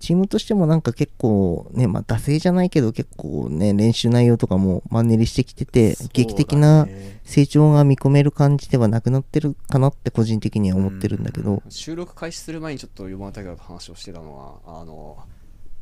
[0.00, 5.96] チームとしてもなんか結構ね、まあ、惰性じゃないけど結構ね、練習内容とかもマンネリしてきてて、ね。
[6.12, 6.88] 劇的な
[7.24, 15.18] 成長が見込める感じではなくなってるかなって個人的には思ってるんだけど、収録開始する前にちょっと山田が話をしてたのはあの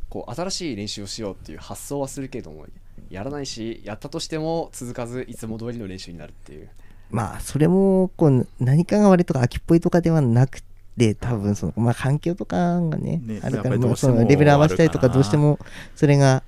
[0.09, 2.66] こう新しい練習をしようっていう発想はするけども
[3.11, 6.69] やらないしやったとしても続かずいつも通りの練習になるっていう。
[7.11, 10.62] まあ、それも、こう、何かが悪いとか秋っぽいとかではなく
[10.99, 15.59] て、多分その、まあ、環境とかがね、ねあるから、やっぱりどまあうそのレベル合わせたりとか、どうしても、
[15.95, 16.43] それが、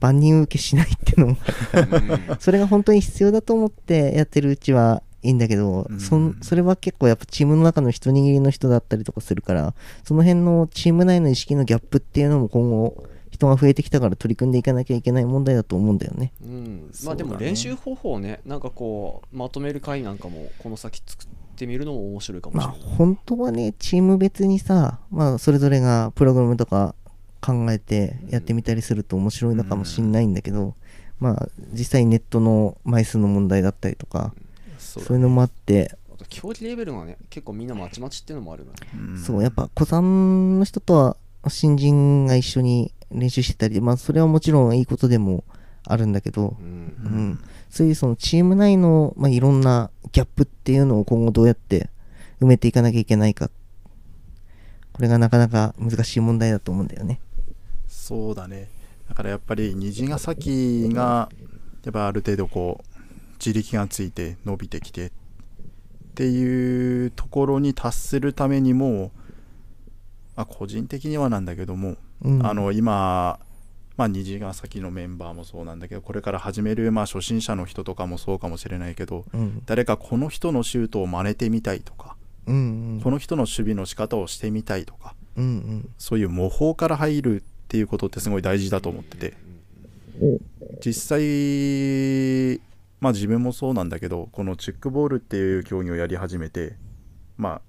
[0.00, 1.36] 万人受けしないっていうのも
[2.40, 6.00] それが本当に必要だと思ってやってるうちはいいんだけど、うん。
[6.00, 16.32] そんそれは結構やっぱチームの中の一握りの人だったりとかするから、その辺のチーム内の意識のギャップっていうのも今後、人が増えてきたから取り組んでいかなきゃいけない問題だと思うんだよね。
[16.42, 21.26] うん、まあでも練習方法をねなんかこうまとめる会なんかもこの先作っ
[21.62, 26.94] てみるのも面白いかもしまあれない、本当はね、チーム別にさ、まあそれぞれがプログラムとか
[27.40, 30.74] 考えてやってみたりすると面白いのかもしんないんだけど、
[31.20, 34.34] まあ実際ネットの枚数の問題だったりとか、
[34.78, 38.76] そうそういうのもあって、あと競技レベルがね結構みんなまちまちっていうのもあるよね。
[38.94, 39.18] うん。
[39.18, 41.16] そう、やっぱ子さんの人とは
[41.48, 45.44] 新人が一緒に練習してたり、まあそれはもちろんいいことでも
[45.84, 46.66] あるんだけどう、ん。
[46.66, 51.88] うん、そういうそのチーム内の、まあ、いろんなギャップっていうのを今後どうやって
[52.42, 53.50] 埋めていかなきゃいけないか。
[54.92, 57.18] これがなかなか難しい問題だと思うんだよね。
[57.88, 58.68] そうだね
[59.08, 61.30] だからやっぱり虹ヶ崎が
[61.82, 63.00] やっぱある程度こう
[63.38, 65.10] 自力がついて伸びてきてっ
[66.14, 69.12] ていうところに達するためにも、
[70.36, 73.38] まあ、個人的にはなんだけども、うん、あの今
[73.96, 79.62] まあ、虹ヶ崎のメンバーもそうなんだけどこれから始める、まあ、初心者の人とかもそうかもしれないけどうん。
[79.66, 82.16] 誰かこの人のシュートを真似てみたいとか、
[82.46, 82.58] うんう
[82.98, 83.00] ん。
[83.02, 85.88] この人の守備の仕方をしてみたいとかうんうん。
[85.98, 89.34] そういう模倣から入るっていうことってすごい大事だと思ってて。
[90.84, 92.60] 実際
[93.00, 96.76] まあ自分もそうなんだけどこのチェックボールっていう競技をやり始めて
[97.36, 97.60] まあ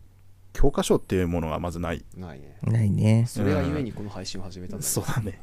[0.54, 2.04] 教科書っていうものがまずない。
[2.16, 2.58] ないね。
[2.64, 3.26] ないね。
[3.28, 5.40] それがゆえにこの配信を始めたんだよそうだね。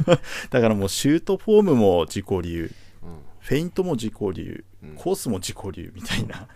[0.50, 2.72] だからもうシュートフォームも自己流。
[3.40, 4.64] フェイントも自己流。
[4.82, 4.88] うん。
[4.90, 6.48] うんコースも自己流みたいな。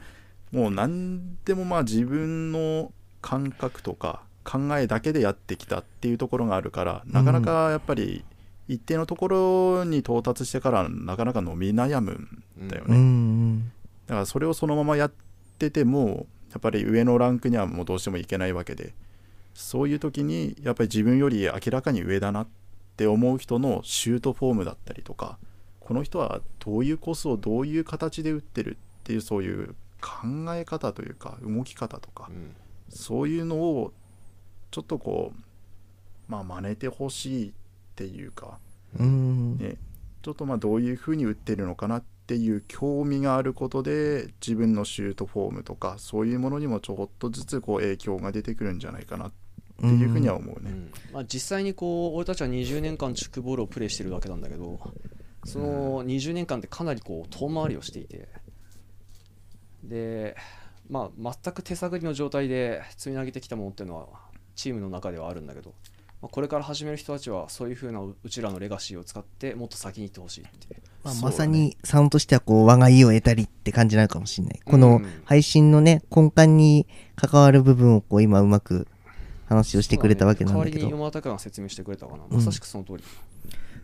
[0.53, 8.25] もう何でもまあ自分の感覚とか考えだけでやってきたっていうところがあるからなかなかやっぱり
[8.67, 12.13] 一定のところに到達してからなかなか伸び悩む
[12.59, 13.59] んだようんうね、ん。
[14.07, 15.13] だからそれをそのままやっ
[15.59, 18.95] ててもやっぱり上のランクにはもうどうしてもいけないわけで
[19.55, 22.49] そういう時にやっぱり自分より明らかに上だなっ
[22.97, 25.39] て思う人のシュートフォームだったりとか
[25.81, 32.55] この人はどういうコースをどういう形で打ってるっていうそういう考え方というか動き方とかうん。
[32.89, 33.93] そういうのを
[34.71, 35.41] ちょっとこう
[36.29, 37.53] まあ真似てほしいっ
[37.97, 38.59] ていうか
[38.99, 39.59] うん。
[39.59, 39.77] ね、
[40.23, 49.33] ちょっとまあどういうふうに打ってるのかなっていう興味があることで自分のシュートフォームとかそういうものにもちょこっとずつこう影響が出てくるんじゃないかなっ
[49.81, 50.71] ていうふうには思うね。
[50.71, 50.91] うん。
[51.13, 54.79] まあ、実際にこう俺たちは20年間チュックボールをプレーしてるわけなんだけど
[55.45, 58.29] その20年間ってかなりこう遠回りをしていて。
[59.85, 60.37] で、
[60.89, 64.09] まあ、全く手探りの状態で積み上げてきたものっていうのは
[64.55, 65.75] チームの中ではあるんだけど、
[66.21, 74.61] まあ、これから始める人たちはそういうふうなううちらのレガシーを使ってもっと先に行ってほしいってまあ、まさにサウンドとしてはこう我が意を得たりって感じなのかもしれない。
[74.65, 78.89] このうん配信のね、根幹に関わる部分をこう今うまく
[79.49, 80.77] 話をしてくれたわけなんだけど。
[80.77, 82.37] 代わりに山田君が説明してくれたかな、うん。
[82.37, 83.05] まさしくその通り。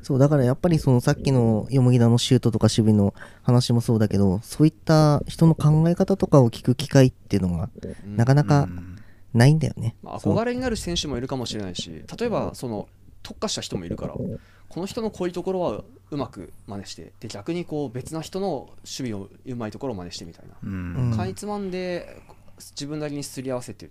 [0.03, 7.71] そう、だからやっぱりそのさっきのよもぎだのシュートとか守備の話もそうだけど、そういった人の考え方とかを聞く機会っていうのが
[8.05, 8.17] うん。
[8.17, 8.94] なかなかうん
[9.35, 9.97] ないんだよね。
[10.05, 12.89] 憧れになる選手もいるかもしれないし例えばその
[13.23, 21.11] 特化した人もいるからこの人のこういうところはうまく真似してで逆にこう別な人の守備をうまいところを真似してみたいな、うん。
[21.11, 22.23] うんかいつまんで
[22.59, 23.91] 自分なりにすり合わせて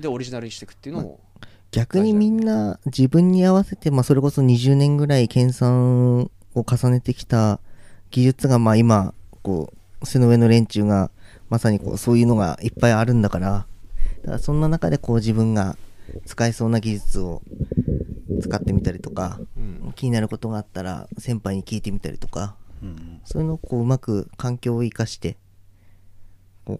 [0.00, 1.20] でオリジナルにしていくっていうのも、
[1.70, 7.60] 逆にみんな自分に合わせて、まあ、それこそ20年ぐらい研鑽を重ねてきた
[8.10, 11.10] 技術が、まあ、今こう背の上の連中が
[11.48, 13.66] まさにこうそういうのがいっぱいあるんだから
[14.26, 15.76] だからそんな中でこう自分が
[16.24, 17.42] 使えそうな技術を
[18.42, 19.92] 使ってみたりとかうん。
[19.94, 25.36] 気になることがあったら先輩に聞いてみたりとかうんそういうのをこううまく環境を生かして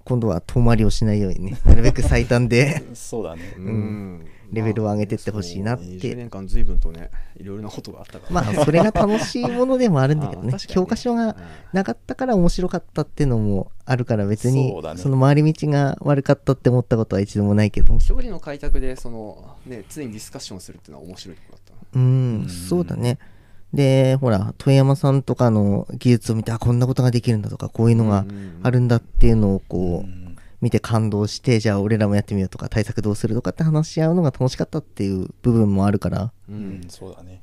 [0.04, 2.82] 今度は遠回りをしないようにねなるべく最短で。
[2.94, 3.54] そうだね。
[3.56, 5.84] うんレベルを上げてってほしいなって。
[5.84, 10.52] そう20年間随分とねいろいろなことがあったから、まあそれが楽しいものでもあるんだけどね。
[10.52, 11.36] あー確かに教科書が
[11.72, 17.94] なかったから面白かったっていうのもあるから別にその回り道が悪かったって思ったことは一度もないけど。
[17.96, 22.02] 一人の開拓でその、ね、常にディスカッションするっていうのは面白いところだったな。
[22.02, 23.18] うんうんそうだね。
[23.72, 28.24] でほら富山さんとかの技術を見てあこんなことができるんだとかこういうのが
[28.62, 30.25] あるんだっていうのをこううん
[30.60, 36.32] 見て感動してじゃあ俺らもやってみようとか対策どうするとかって話し合うのが楽しかったっていう部分もあるから。
[36.48, 37.40] ううんん、そうだね。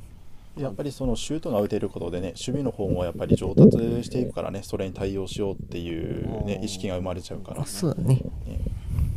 [0.57, 8.21] やっぱりそのシュートが打てることでね、守備の方もやっぱり上達していくからね、それに対応しようっていう、ね意識が生まれちゃうから、そうだね。
[8.45, 8.59] ね。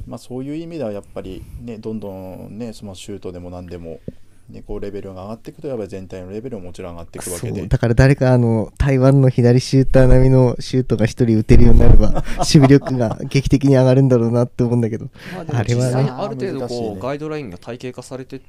[0.07, 4.01] まあ、そういう意味ではやっぱり、ね、どんどん、ね、そのシュートでも何でも、
[4.49, 7.67] ね、こうレベルが上がっていくと、やっぱり全体のレベルももちろん上がっていくわけで。
[7.67, 15.09] だから誰かあの台湾の左シューター並みのシュートが一人打てるようになれば 守備力が劇的に上がるんだろうなって思うんだけど。
[15.49, 15.87] まあれはね。
[15.87, 18.41] 実際にある程度こうガイドラインが体系化されてっ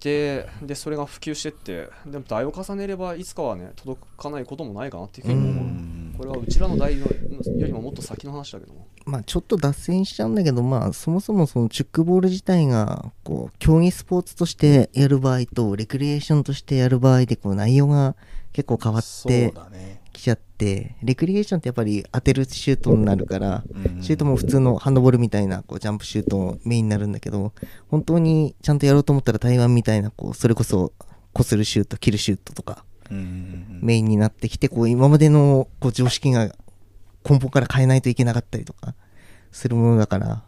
[0.00, 5.50] てでそれが普及してってでも代を重ねればいつかはね届かないこともないかなっていうふうにう。
[5.50, 7.12] 思う、んこれはうちらの代のよ
[7.66, 18.16] りももっと先の話だけどもまあちょっと脱線しちゃうんだけどまあそもそもそのチュックボール自体がこう競技スポーツとしてやる場合とレクリエーションとしてやる場合でこう内容が
[18.52, 19.54] 結構変わって。
[20.18, 27.52] きちゃってレクリエーションってやっぱり当てるシュートになるからうんシュートも普通のハンドボールみたいなこうジャンプシュートメインになるんだけど
[27.88, 30.92] 本当にちゃんとやろうと思ったら台湾みたいなこうそれこそ
[31.32, 36.54] こするシュートキルシュートとかうんメインになってきてこう今までのこう常識が
[37.28, 38.94] 根本から変えないといけなかったりとか
[39.52, 40.44] するものだから。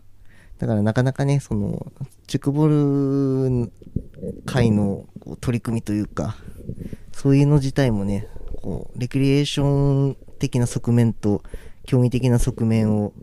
[0.59, 1.91] だからなかなかねその
[2.27, 3.73] チュクボール
[4.45, 6.37] 界のこう取り組みというか
[7.13, 8.29] そういうの自体もね
[8.63, 11.43] こうレクリエーション的な側面と
[11.87, 13.15] 競技的な側面を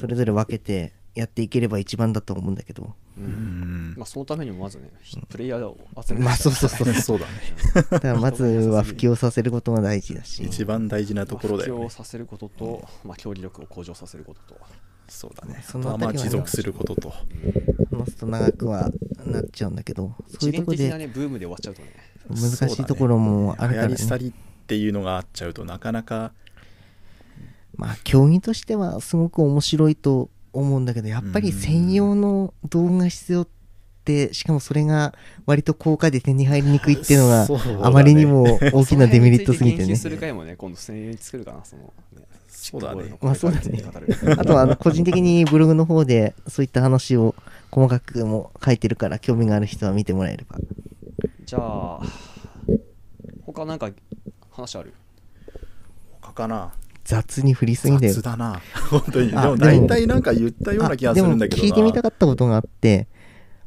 [0.00, 2.94] それぞれ分けてやっていければ一番だと思うんだけど。
[3.16, 3.94] うん。
[3.96, 4.90] まあ、そのためにもまずね、
[5.30, 7.32] プレイヤーを集めまあそうそうそうそうだね。
[7.90, 10.44] だからまずは普及させることが大事だし。
[10.44, 11.78] 一番大事なところだよね。
[11.78, 14.54] 普及をさせることと、まあ、競技力を向上させること。
[14.54, 14.60] と。
[15.08, 15.64] そうだね。
[15.66, 17.12] そあとはまあのあたりはね持続することと。
[17.96, 18.90] 話すと長くは
[19.24, 20.14] なっちゃうんだけど。
[20.28, 21.88] そう一いうとこで元的なね、ブームで終わっちゃうとね。
[22.28, 23.94] 難しいところもある流からね。
[23.96, 24.32] 行り廃りっ
[24.66, 26.32] ていうのがあっちゃうとなかなか。
[27.76, 33.48] まあ競技としてはすごく面白いと思うんだけどやっぱり専用の道具が必要っ
[34.04, 35.14] てしかもそれが
[35.46, 37.46] 割と高価で手に入りにくいっていうのが
[37.86, 39.96] あまりにも大きなデメリットすぎてね。
[39.96, 41.90] する回もね、今度専用に作るかな、その、ね、
[42.48, 43.16] そうだね。
[43.20, 43.62] まあそうだね。
[43.64, 44.40] チックボールのこれからに語る。
[44.40, 47.34] あとはあの個人的にブログの方でそういった話を
[47.70, 50.56] 細かくも書いてるから興味がある人は見てもらえれば。
[51.44, 52.00] じゃあ、
[53.44, 53.90] 他なんか
[54.50, 54.94] 話ある？
[56.20, 56.72] 他かな
[57.06, 58.60] 雑に振りすぎだよ雑だな。
[58.90, 59.28] 本当に。
[59.28, 61.62] でもあでも大体なんか言ったような気がするんだけどな。
[61.62, 63.06] あでも聞いてみたかったことがあって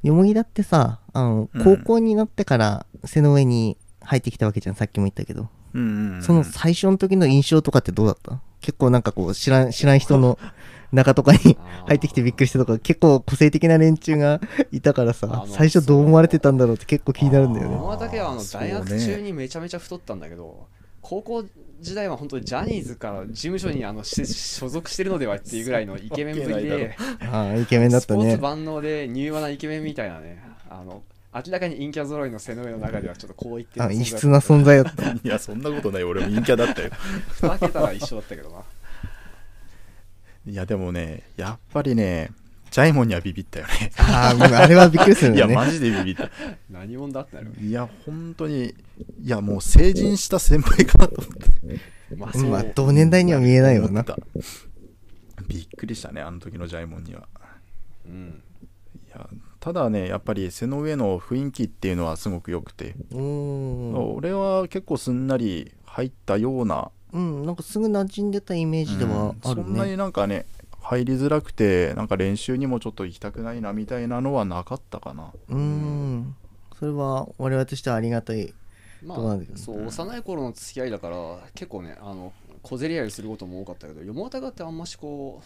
[0.04, 1.64] よもぎだってさあのうん。
[1.64, 6.22] 高校になってから背の上に入ってきたわけじゃんさっきも言ったけど、うんうんうん。
[6.22, 8.40] その最初の時の印象とかってどうだった？
[8.62, 10.38] 結構なんかこう知らん知らん人の
[10.92, 17.76] 中とかに入ってきてびっくりしたとか結構個性的な連中がいたからさ最初どう思われてたんだろうって結構気になるんだよね。
[17.76, 20.66] 山田家はあの大学中にめちゃめちゃ太ったんだけど、
[21.02, 21.46] 高校
[21.80, 26.98] 時代は本当にジャニーズから事務所にあのし所属してるのではっていうぐらいのイケメンぶりで、
[27.32, 36.04] ああイケメンだっスポーたねツ万能で柔和なイケメンみたいなね、あの明らかに陰キャ揃いの背の上の中ではちょっとこう言ってあ異質な存在だったいやそんなことない。
[36.04, 36.90] 俺も陰キャだったよ。
[37.30, 38.64] 蓋開けたら一緒だったけどな。
[40.48, 42.32] いやでもねやっぱりね
[42.72, 43.92] ジャイモンにはビビったよね。
[43.98, 46.30] あああれはびっくりするいやマジでビビった。
[46.70, 47.54] 何者だってなる。
[47.62, 48.76] いや本当に
[49.22, 52.16] いやもう成人した先輩かなと思って。
[52.16, 52.42] まあう。
[52.42, 54.06] んまあ同年代には見えないよな。
[55.48, 57.28] びっくりしたねあの時のジャイモンには。
[58.06, 58.44] うん。
[59.08, 59.28] いや
[59.60, 63.20] ただねやっぱり背の上の雰囲気っていうのはすごく良くて、うー。
[63.20, 66.92] ん俺は結構すんなり入ったような。
[67.12, 70.46] うんなんかすぐ馴染んでたイメージではあるうんそんなにねなんかね
[70.90, 75.32] 入りづらくてなんか練習にもちょっと行きたくないなみたいなのはなかったかな。
[75.50, 76.36] うーん。
[76.80, 78.54] それは我々としてはありがたい
[79.04, 79.18] まあ、
[79.56, 82.34] そう、幼い頃の付き合いだから、結構ね、あの、
[82.64, 85.42] 小競り合いすることも多かったけど、山田がってあんましこ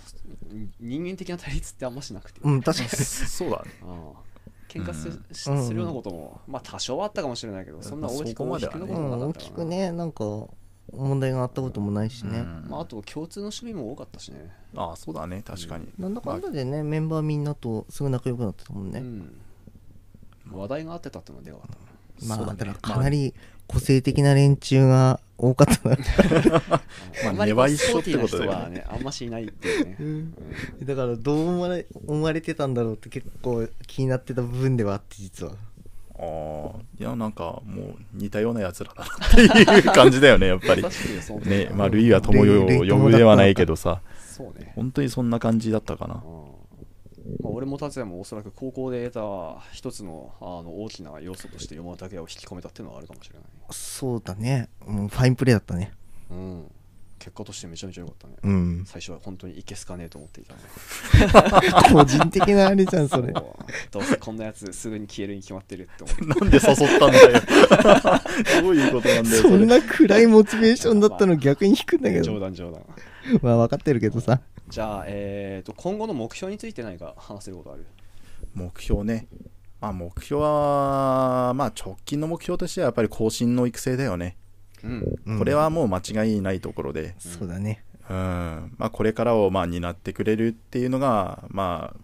[0.49, 2.39] う、人間的な対立ってあんましなくて。
[2.41, 2.89] うん確かに。
[2.89, 4.33] そ うだねああ
[4.69, 5.61] 喧嘩す,、うん。
[5.61, 10.47] しするようなことも、まあ多少はあったかもしれないけど、そんな大きくなかったかなん大きくねなんか
[10.95, 12.69] 問題があったこともないしね、うん。
[12.69, 14.51] まあ、あと共通の趣味も多かったしね。
[14.75, 15.43] ああそうだね。
[15.45, 19.41] 確かに、なんだかんだでね、メンバーみんなとすぐ仲良くなってたもんね、うん。
[20.51, 22.27] 話題が合ってたってのはでかかったな。
[22.27, 22.59] まあそうだね。
[22.59, 23.33] だからかなり
[23.67, 25.97] 個性的な連中が多かったな、
[27.23, 29.97] まあんまり根は一緒ってスポーティーなことだよね人はね、あんましいないっていうね。
[29.99, 30.35] うん。
[30.85, 35.53] だからどう思われ思われてたんだろうって結構気になってた部分ではあって実は
[36.23, 40.83] ああいやなんかもう似たようなやつらだなっていう感じだよね やっぱり。
[41.45, 42.65] ねまあ類は友よ
[42.95, 44.01] 呼ぶではないけどさ。
[44.17, 44.73] そうね。
[44.75, 46.15] 本当にそんな感じだったかな。
[46.15, 46.53] うん。
[47.41, 53.43] まあ、俺も達也もおそらく高校で得た一つのあの大きな要素として山田家を引き込めたっていうのはあるかもしれない。
[53.71, 55.91] そうだね、うん、ファインプレーだったね。
[56.29, 56.71] うん。
[57.23, 58.33] 結果としてめちゃめちゃ良かったね。
[58.43, 58.83] うん。
[58.85, 60.59] 最初は本当にいけすかねえと思っていたね。
[61.93, 63.31] 個人的なあれじゃんそれ。
[63.31, 66.25] どうせこんなやつすぐに消えるに決まってるって思って。
[66.25, 67.41] なんで誘ったんだよ。
[68.61, 72.81] どういうことなんだよそんな暗いモチベーションだったの逆に引くんだけ冗ど談冗談。
[73.41, 74.41] まあ分かってるけどさ。
[74.67, 77.85] じゃあ、えー、と今後の目標について何か話せることある？
[78.53, 79.27] 目標ね。
[79.79, 84.35] まあ目標はまあ直近の目標としてはやっぱり更新の育成だよね、
[85.37, 87.83] これはもう間違いないところで、そうだね。
[88.09, 88.75] うん。
[88.77, 91.99] まあ、これからをまあ担ってくれるっていうのがまあ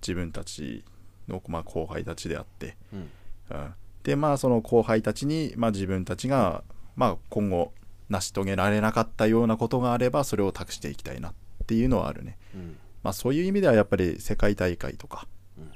[0.00, 0.84] 自分たち
[1.28, 3.10] のまあ後輩たちであって、うん。
[3.50, 6.62] うん、でまあその後輩たちにまあ自分たちが
[6.96, 7.72] まあ今後
[8.08, 11.34] 成し遂げられなかったようなことがあればそれを託していきたいなっ
[11.66, 12.38] ていうのはあるね。
[12.54, 12.76] うん。
[13.02, 15.26] まあそういう意味ではやっぱり世界大会とか
[15.58, 15.70] うん。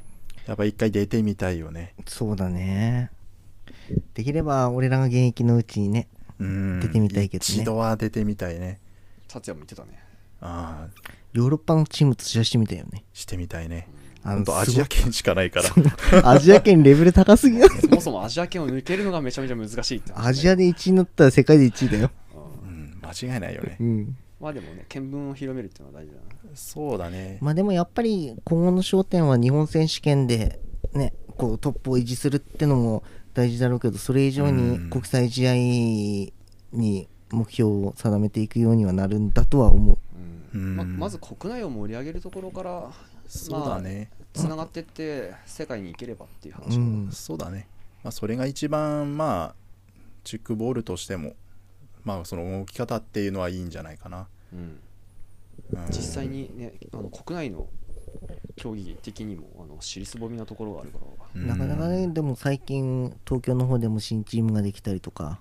[0.47, 1.95] やっぱ一回出てみたいよね。
[2.07, 3.11] そうだね。
[4.15, 7.47] できれば俺らが現役のうちにねうん出てみたいけどね。
[7.47, 8.81] 一度は出てみたいね。
[9.29, 10.03] 達也も言ってたね。
[10.41, 13.05] ああヨーロッパのチームと試合してみたいよね。
[13.13, 13.89] してみたいね。
[14.23, 15.61] あほんとアジア圏しかないか
[16.13, 16.29] ら。
[16.29, 22.11] アジア圏レベル高すぎなそもそもアジア圏を抜けるのがめちゃめちゃ難しいって話ね、アジアで1位になったら世界で1位だよ。
[22.35, 23.01] うんうん。
[23.03, 23.77] 間違いないよね。
[23.81, 24.17] うん。
[24.41, 26.51] まあでもね、見聞を広めるっていうのは大事だな。
[26.55, 27.39] そうだね。
[27.41, 30.61] まあでもやっぱり今後の焦点は日本選手権で
[30.93, 33.03] ねこうトップを維持するってのも
[33.37, 34.91] 大事だろうけどそれ以上にうん。
[34.91, 35.55] 国際試合
[36.73, 39.99] に目標を定めていくようにはなるんだとは思う。
[40.55, 40.61] うん。
[40.61, 42.91] うんままず国内を盛り上げるところから
[43.27, 47.11] そうだね、つながってって世界に行ければっていうう話、ん。
[47.13, 47.69] そうだね、
[48.03, 49.55] まあ、それが一番まあ
[50.25, 51.35] チュックボールとしても
[52.05, 54.81] まあその動き方っていうのはいいんじゃないかな、うん。
[55.73, 55.87] うん。
[55.89, 57.67] 実際にねあの国内の
[58.57, 61.05] 競技的にもあの尻すぼみなところがあるから、
[61.35, 65.39] うんなかなかねでも最近東京の方でも新チームができたりとか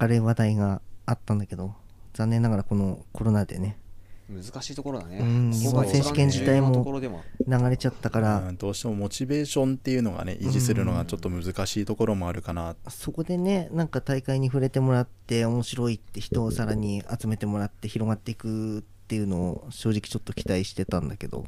[0.00, 1.74] 明るい話題があったんだけど
[2.14, 3.78] 残念ながらこのコロナでね。
[4.26, 5.18] 難しいところだね、
[5.52, 7.22] 日本選手権自体も重要なところでも。
[7.46, 21.44] 流れちゃったから、うんどうしてもモチベーションっていうのがね維持するのがちょっと難しいところもあるかな、そこでねなんか大会に触れてもらって面白いって人をさらに集めてもらって広がっていくっていうのを正直ちょっと期待してたんだけど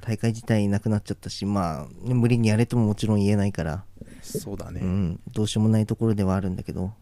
[0.00, 3.84] 大会自体なくなっちゃったしまあね無理にやれとももちろん言えないから、
[4.20, 6.92] そうだね、うん、どうしようもないところではあるんだけど。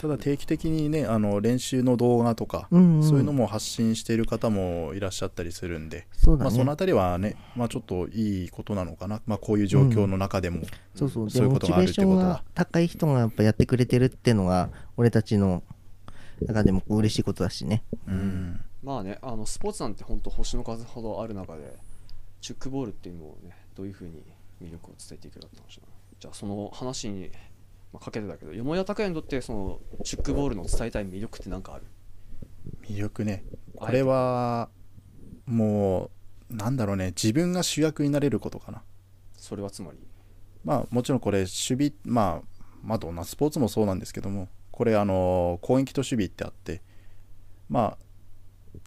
[0.00, 3.02] ただ定期的にねあの練習の動画とか、うんうん。
[3.02, 10.60] そういうのも発信している方もいらっしゃったりするんで、そね、まあ、そのあたりはね、まあ、ちょっといいことなのかな、まあ、こういう状況の中でも、
[10.94, 11.30] そうそう。
[11.30, 12.14] そういうことがあるってことは。
[12.16, 15.64] ションが高い人がやっぱやってくれてるっていうのが俺たちの
[16.46, 17.84] 中でも嬉しいことだしね。
[18.06, 18.60] うん。
[18.82, 21.76] まあねあのスポーツなんて本当星の数ほどある中で
[22.40, 24.22] チュックボールっていうのをねどういうふうに
[24.62, 25.88] 魅力を伝えていけるかって話だな
[26.20, 27.30] じゃあその話に、
[27.92, 31.84] まあ、かけてだけどよもや拓也にとってそのチュックボールの伝えたい魅力って何かある？
[32.88, 33.44] 魅力ね。
[33.76, 34.68] これは
[35.46, 36.10] も
[36.50, 37.08] うなんだろうね。
[37.08, 38.82] 自分が主役になれることかな。
[39.36, 39.98] それはつまり？
[40.64, 44.48] まあもちろんこれ守備まあまあどんなスポーツもそうなんですけども
[44.78, 46.82] これあの攻撃と守備ってあって
[47.68, 47.98] まあ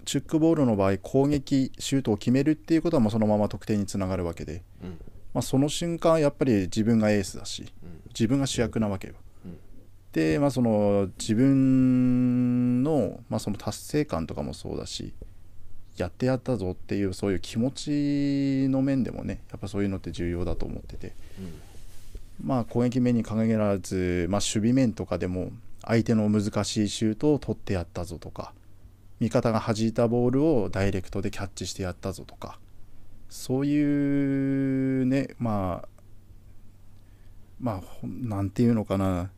[0.05, 4.97] チュックボールの場合攻撃シュートを決めるっていうことはもうそのまま得点につながるわけで、うん
[5.33, 9.15] まあ、その瞬間やっぱり自分がエースだしうん自分が主役なわけよ。
[9.43, 9.57] うん
[10.13, 15.13] で、まあ、その自分の,、まあその達成感とかもそうだし
[15.97, 21.11] やってやったぞっていうそういう気持ちの面でもねやっぱそういうのって重要だと思ってて。
[22.43, 25.51] まあ、攻撃面に限らず、まあ、守備面とかでも
[25.83, 28.53] 相手の難しいシュートを取ってやったぞとか
[29.19, 32.59] 味方が弾いたボールをダイレクトでキャッチしてやったぞとか
[33.29, 35.87] そういうねまあ
[37.59, 39.29] まあほんなんていうのかな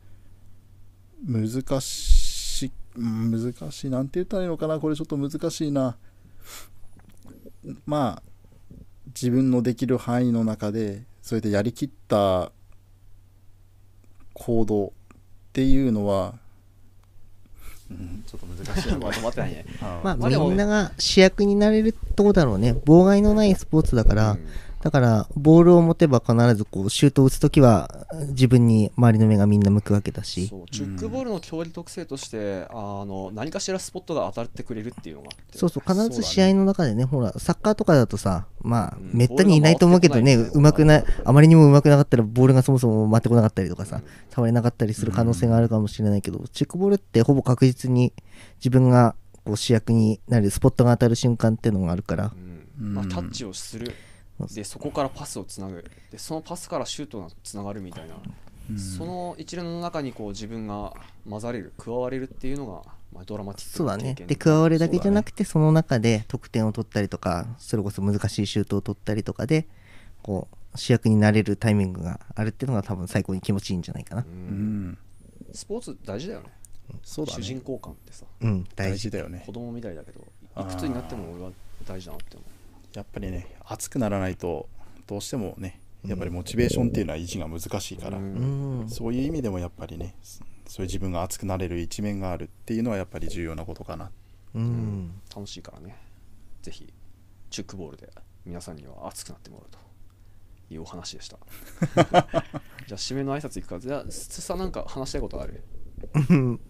[1.26, 1.48] 難
[1.80, 5.96] しい難しいなんて言ったらいいのかなこれちょっと難しいな。
[7.86, 8.22] まあ
[9.08, 12.52] 自分のできる範囲の中でそれでやりきった
[14.34, 14.92] 行動
[15.54, 16.34] っていうのは、
[17.88, 18.98] うん、ちょっと難しいな。
[18.98, 19.64] まとまってないね。
[19.80, 22.72] あ まあみんなが主役になれるとこだろうね。
[22.72, 24.46] 妨害のないスポーツだから、うん
[24.84, 30.48] だからボールを持てば必ずこうシュートを打つときは自分に周りの目がみんな向くわけだし。
[30.48, 39.10] そうチュックボールの競技特性として、あの何かしらスポットが当たってくれるっていうのがそうそう必ず試合の中でねほらサッカーとかだとさまあ、うん。
[39.14, 44.02] めったにいないと思うけどねうまくないあまりにもうまくなかったらボールがそもそも回ってこなかったりとかさ、うん。
[44.28, 48.12] 触れなかったりする可能性があるかもしれないけど、チェックボールってほぼ確実に
[48.58, 49.14] 自分が
[49.46, 52.32] こう主役になるスポットが当たる瞬間っていうのがあるから。
[52.36, 52.94] うん。
[52.94, 53.94] まあ、うんタッチをする
[54.52, 55.84] でそこからパスをつなぐ。
[56.10, 58.14] でそのパスからシュートがつながるみたいな、
[58.70, 58.78] うん。
[58.78, 60.92] その一連の中にこう自分が
[61.28, 62.82] 混ざれる加われるっていうのが、
[63.12, 64.14] まあ、ドラマティックそうだね。
[64.14, 69.66] で加わるだけじゃなくてそ,、の中で得点を取ったりとかそれこそ難しいシュートを取ったりとかで
[70.22, 74.22] こう主役になれるタイミングがあるっていうのが多分最高に気持ちいいんじゃないかな。
[74.22, 74.88] ううん。
[74.90, 74.98] ん
[75.52, 76.48] スポーツ大事だよね。
[77.02, 78.26] そうだ主人ね公感ってさ。
[78.40, 78.94] うん大事。
[78.94, 79.44] 大事だよね。
[79.46, 80.20] 子供みたいだけど
[80.60, 81.50] いくつになっても俺は
[81.86, 82.44] 大事だなって思
[82.94, 84.68] やっぱりね熱くならないと
[85.06, 88.18] どうしてもねやっぱりモチベーションっていうのは維持が難しいから、
[88.88, 90.14] そういう意味でもやっぱりね
[90.66, 94.10] そういう自分が熱くなれる一面があるっていうのはやっぱり重要なことかな。
[94.54, 95.14] うん。
[95.34, 95.96] 楽しいからね。
[96.62, 96.92] ぜひ
[97.50, 98.10] チュックボールで
[98.44, 99.78] 皆さんには熱くなってもらうと
[100.74, 101.38] いうお話でした。
[101.94, 102.34] じゃあ
[102.92, 103.80] 締めの挨拶いくか。
[103.80, 105.73] じゃあすさなんか話したいことある、うん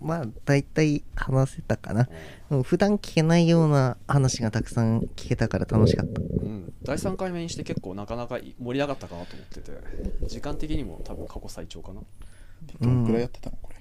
[0.00, 2.08] まあ大体話せたかな、
[2.50, 6.20] うん、普段聞けないような話がたくさん聞けたから楽しかった。
[6.20, 9.72] うん、第3回目にして結構なかなかい盛り上がったかなと思ってて。
[10.26, 12.00] 時間的にも多分過去最長かな。
[12.80, 13.76] どのくらいやってたのこれ？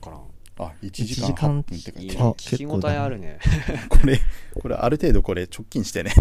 [0.00, 0.20] からん。
[0.60, 1.50] あ1時間1時間。
[1.50, 2.30] 8分って書いてある。
[2.30, 3.38] 聞き応えあるね。
[3.88, 4.20] これ
[4.60, 6.12] これある程度これ直近してね。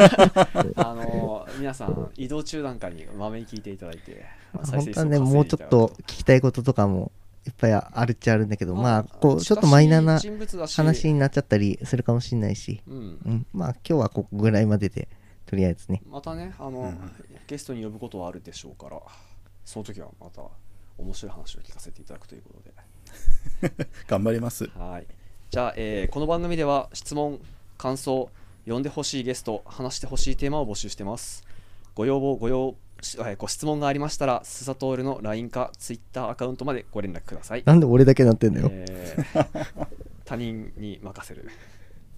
[0.76, 7.12] あのー皆さん移動中なんかにまめに聞いていただいて本当はねもうちょっと聞きたいこととかも
[7.46, 10.20] いっぱいあるっちゃあるんだけどまあこうちょっとマイナーな
[10.68, 12.94] 話になっちゃったりするかもしれないし、うん。
[12.94, 13.00] う
[13.30, 15.08] ん、まあ今日はここぐらいまでで
[15.46, 16.02] とりあえずね。
[16.08, 17.12] またねあの、うん。
[17.46, 19.00] ゲストに呼ぶことはあるでしょうから
[19.64, 20.42] その時はまた
[20.98, 22.60] 面白い話を聞かせていただくということ
[23.70, 23.86] で。
[24.06, 24.66] 頑張ります。
[24.78, 25.06] はい。
[25.50, 27.40] じゃあ、えーこの番組では質問
[27.76, 28.30] 感想
[28.66, 31.44] 呼んでほしいゲスト話してほしいテーマを募集してます。
[31.94, 32.76] ご要望ご要
[33.18, 38.68] えーご質問がありましたらスサトールの LINE か Twitter アカウントまでご連絡ください、なんで俺だけなってんだよ。
[38.72, 39.86] えー
[40.24, 41.50] 他人に任せる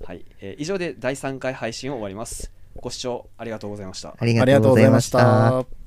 [0.05, 5.11] はい、えー以上で第3回配信を終わりますご視聴ありがとうございましたありがとうございまし。
[5.11, 5.84] た。